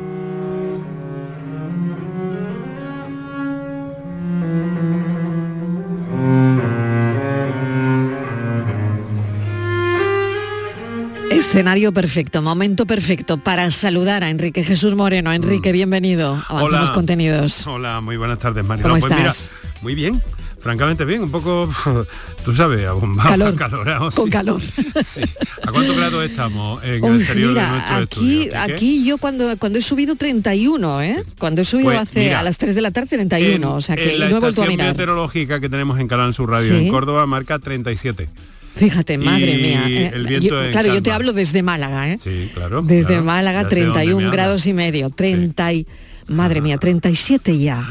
[11.32, 15.32] Escenario perfecto, momento perfecto para saludar a Enrique Jesús Moreno.
[15.32, 17.66] Enrique, bienvenido a Avanzamos Contenidos.
[17.68, 18.84] Hola, muy buenas tardes, Mario.
[18.84, 19.52] ¿Cómo pues mira, estás?
[19.82, 20.22] muy bien.
[20.66, 21.70] Francamente bien, un poco,
[22.44, 24.30] tú sabes, abombado, Calor, acalorado, con sí.
[24.32, 24.62] calor.
[25.04, 25.22] Sí.
[25.64, 28.60] ¿A cuántos grados estamos en el exterior de nuestro aquí, estudio?
[28.76, 31.24] Aquí yo cuando, cuando he subido 31, ¿eh?
[31.38, 33.80] Cuando he subido Pues, hace mira, a las 3 de la tarde 31, En- o
[33.80, 34.88] sea que en la no he vuelto a mirar.
[34.88, 36.86] meteorológica que tenemos en Canal Sur Radio Sí.
[36.88, 38.28] en Córdoba marca 37.
[38.76, 39.84] Fíjate, madre Y mía.
[39.88, 42.18] eh, el viento yo- claro, yo te hablo desde Málaga, ¿eh?
[42.20, 42.82] Sí, claro.
[42.82, 43.24] Desde claro.
[43.24, 44.32] Málaga, Ya sé dónde me 31 hablas.
[44.34, 45.86] grados y medio, 30 y...
[46.28, 47.88] Madre mía, 37 ya.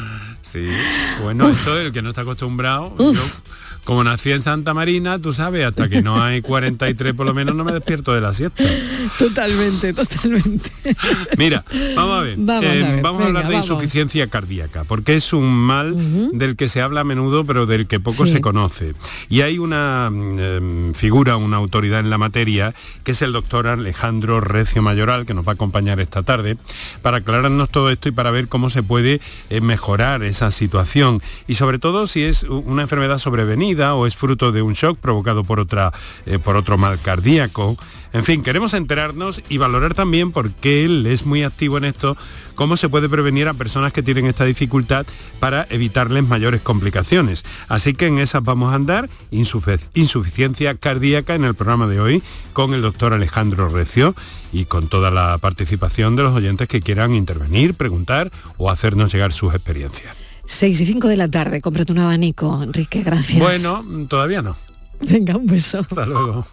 [0.54, 0.70] Sí,
[1.20, 3.22] bueno, esto el que no está acostumbrado, yo,
[3.84, 7.54] como nací en Santa Marina, tú sabes, hasta que no hay 43 por lo menos
[7.54, 8.64] no me despierto de la siesta.
[9.18, 10.70] Totalmente, totalmente.
[11.38, 11.64] Mira,
[11.94, 13.66] vamos a ver, Vamos a eh, ver, vamos a hablar de vamos.
[13.70, 15.94] insuficiencia cardíaca, porque es un mal
[16.32, 18.32] del que se habla a menudo, pero del que poco Sí.
[18.32, 18.94] se conoce.
[19.28, 23.66] Y hay una mm, em, figura, una autoridad en la materia, que es el doctor
[23.66, 26.56] Alejandro Recio Mayoral, que nos va a acompañar esta tarde,
[27.02, 29.20] para aclararnos todo esto y para ver cómo se puede
[29.50, 31.20] eh, mejorar esa situación.
[31.46, 35.44] Y sobre todo si es una enfermedad sobrevenida o es fruto de un shock provocado
[35.44, 35.92] por, otra,
[36.26, 37.76] eh, por otro mal cardíaco.
[38.14, 42.16] En fin, queremos enterarnos y valorar también, porque él es muy activo en esto,
[42.54, 45.04] cómo se puede prevenir a personas que tienen esta dificultad
[45.40, 47.44] para evitarles mayores complicaciones.
[47.66, 52.22] Así que en esas vamos a andar, insuficiencia cardíaca en el programa de hoy,
[52.52, 54.14] con el doctor Alejandro Recio
[54.52, 59.32] y con toda la participación de los oyentes que quieran intervenir, preguntar o hacernos llegar
[59.32, 60.23] sus experiencias.
[60.46, 63.40] 6 y 5 de la tarde, cómprate un abanico, Enrique, gracias.
[63.40, 64.56] Bueno, todavía no.
[65.00, 65.80] Venga, un beso.
[65.80, 66.44] Hasta luego.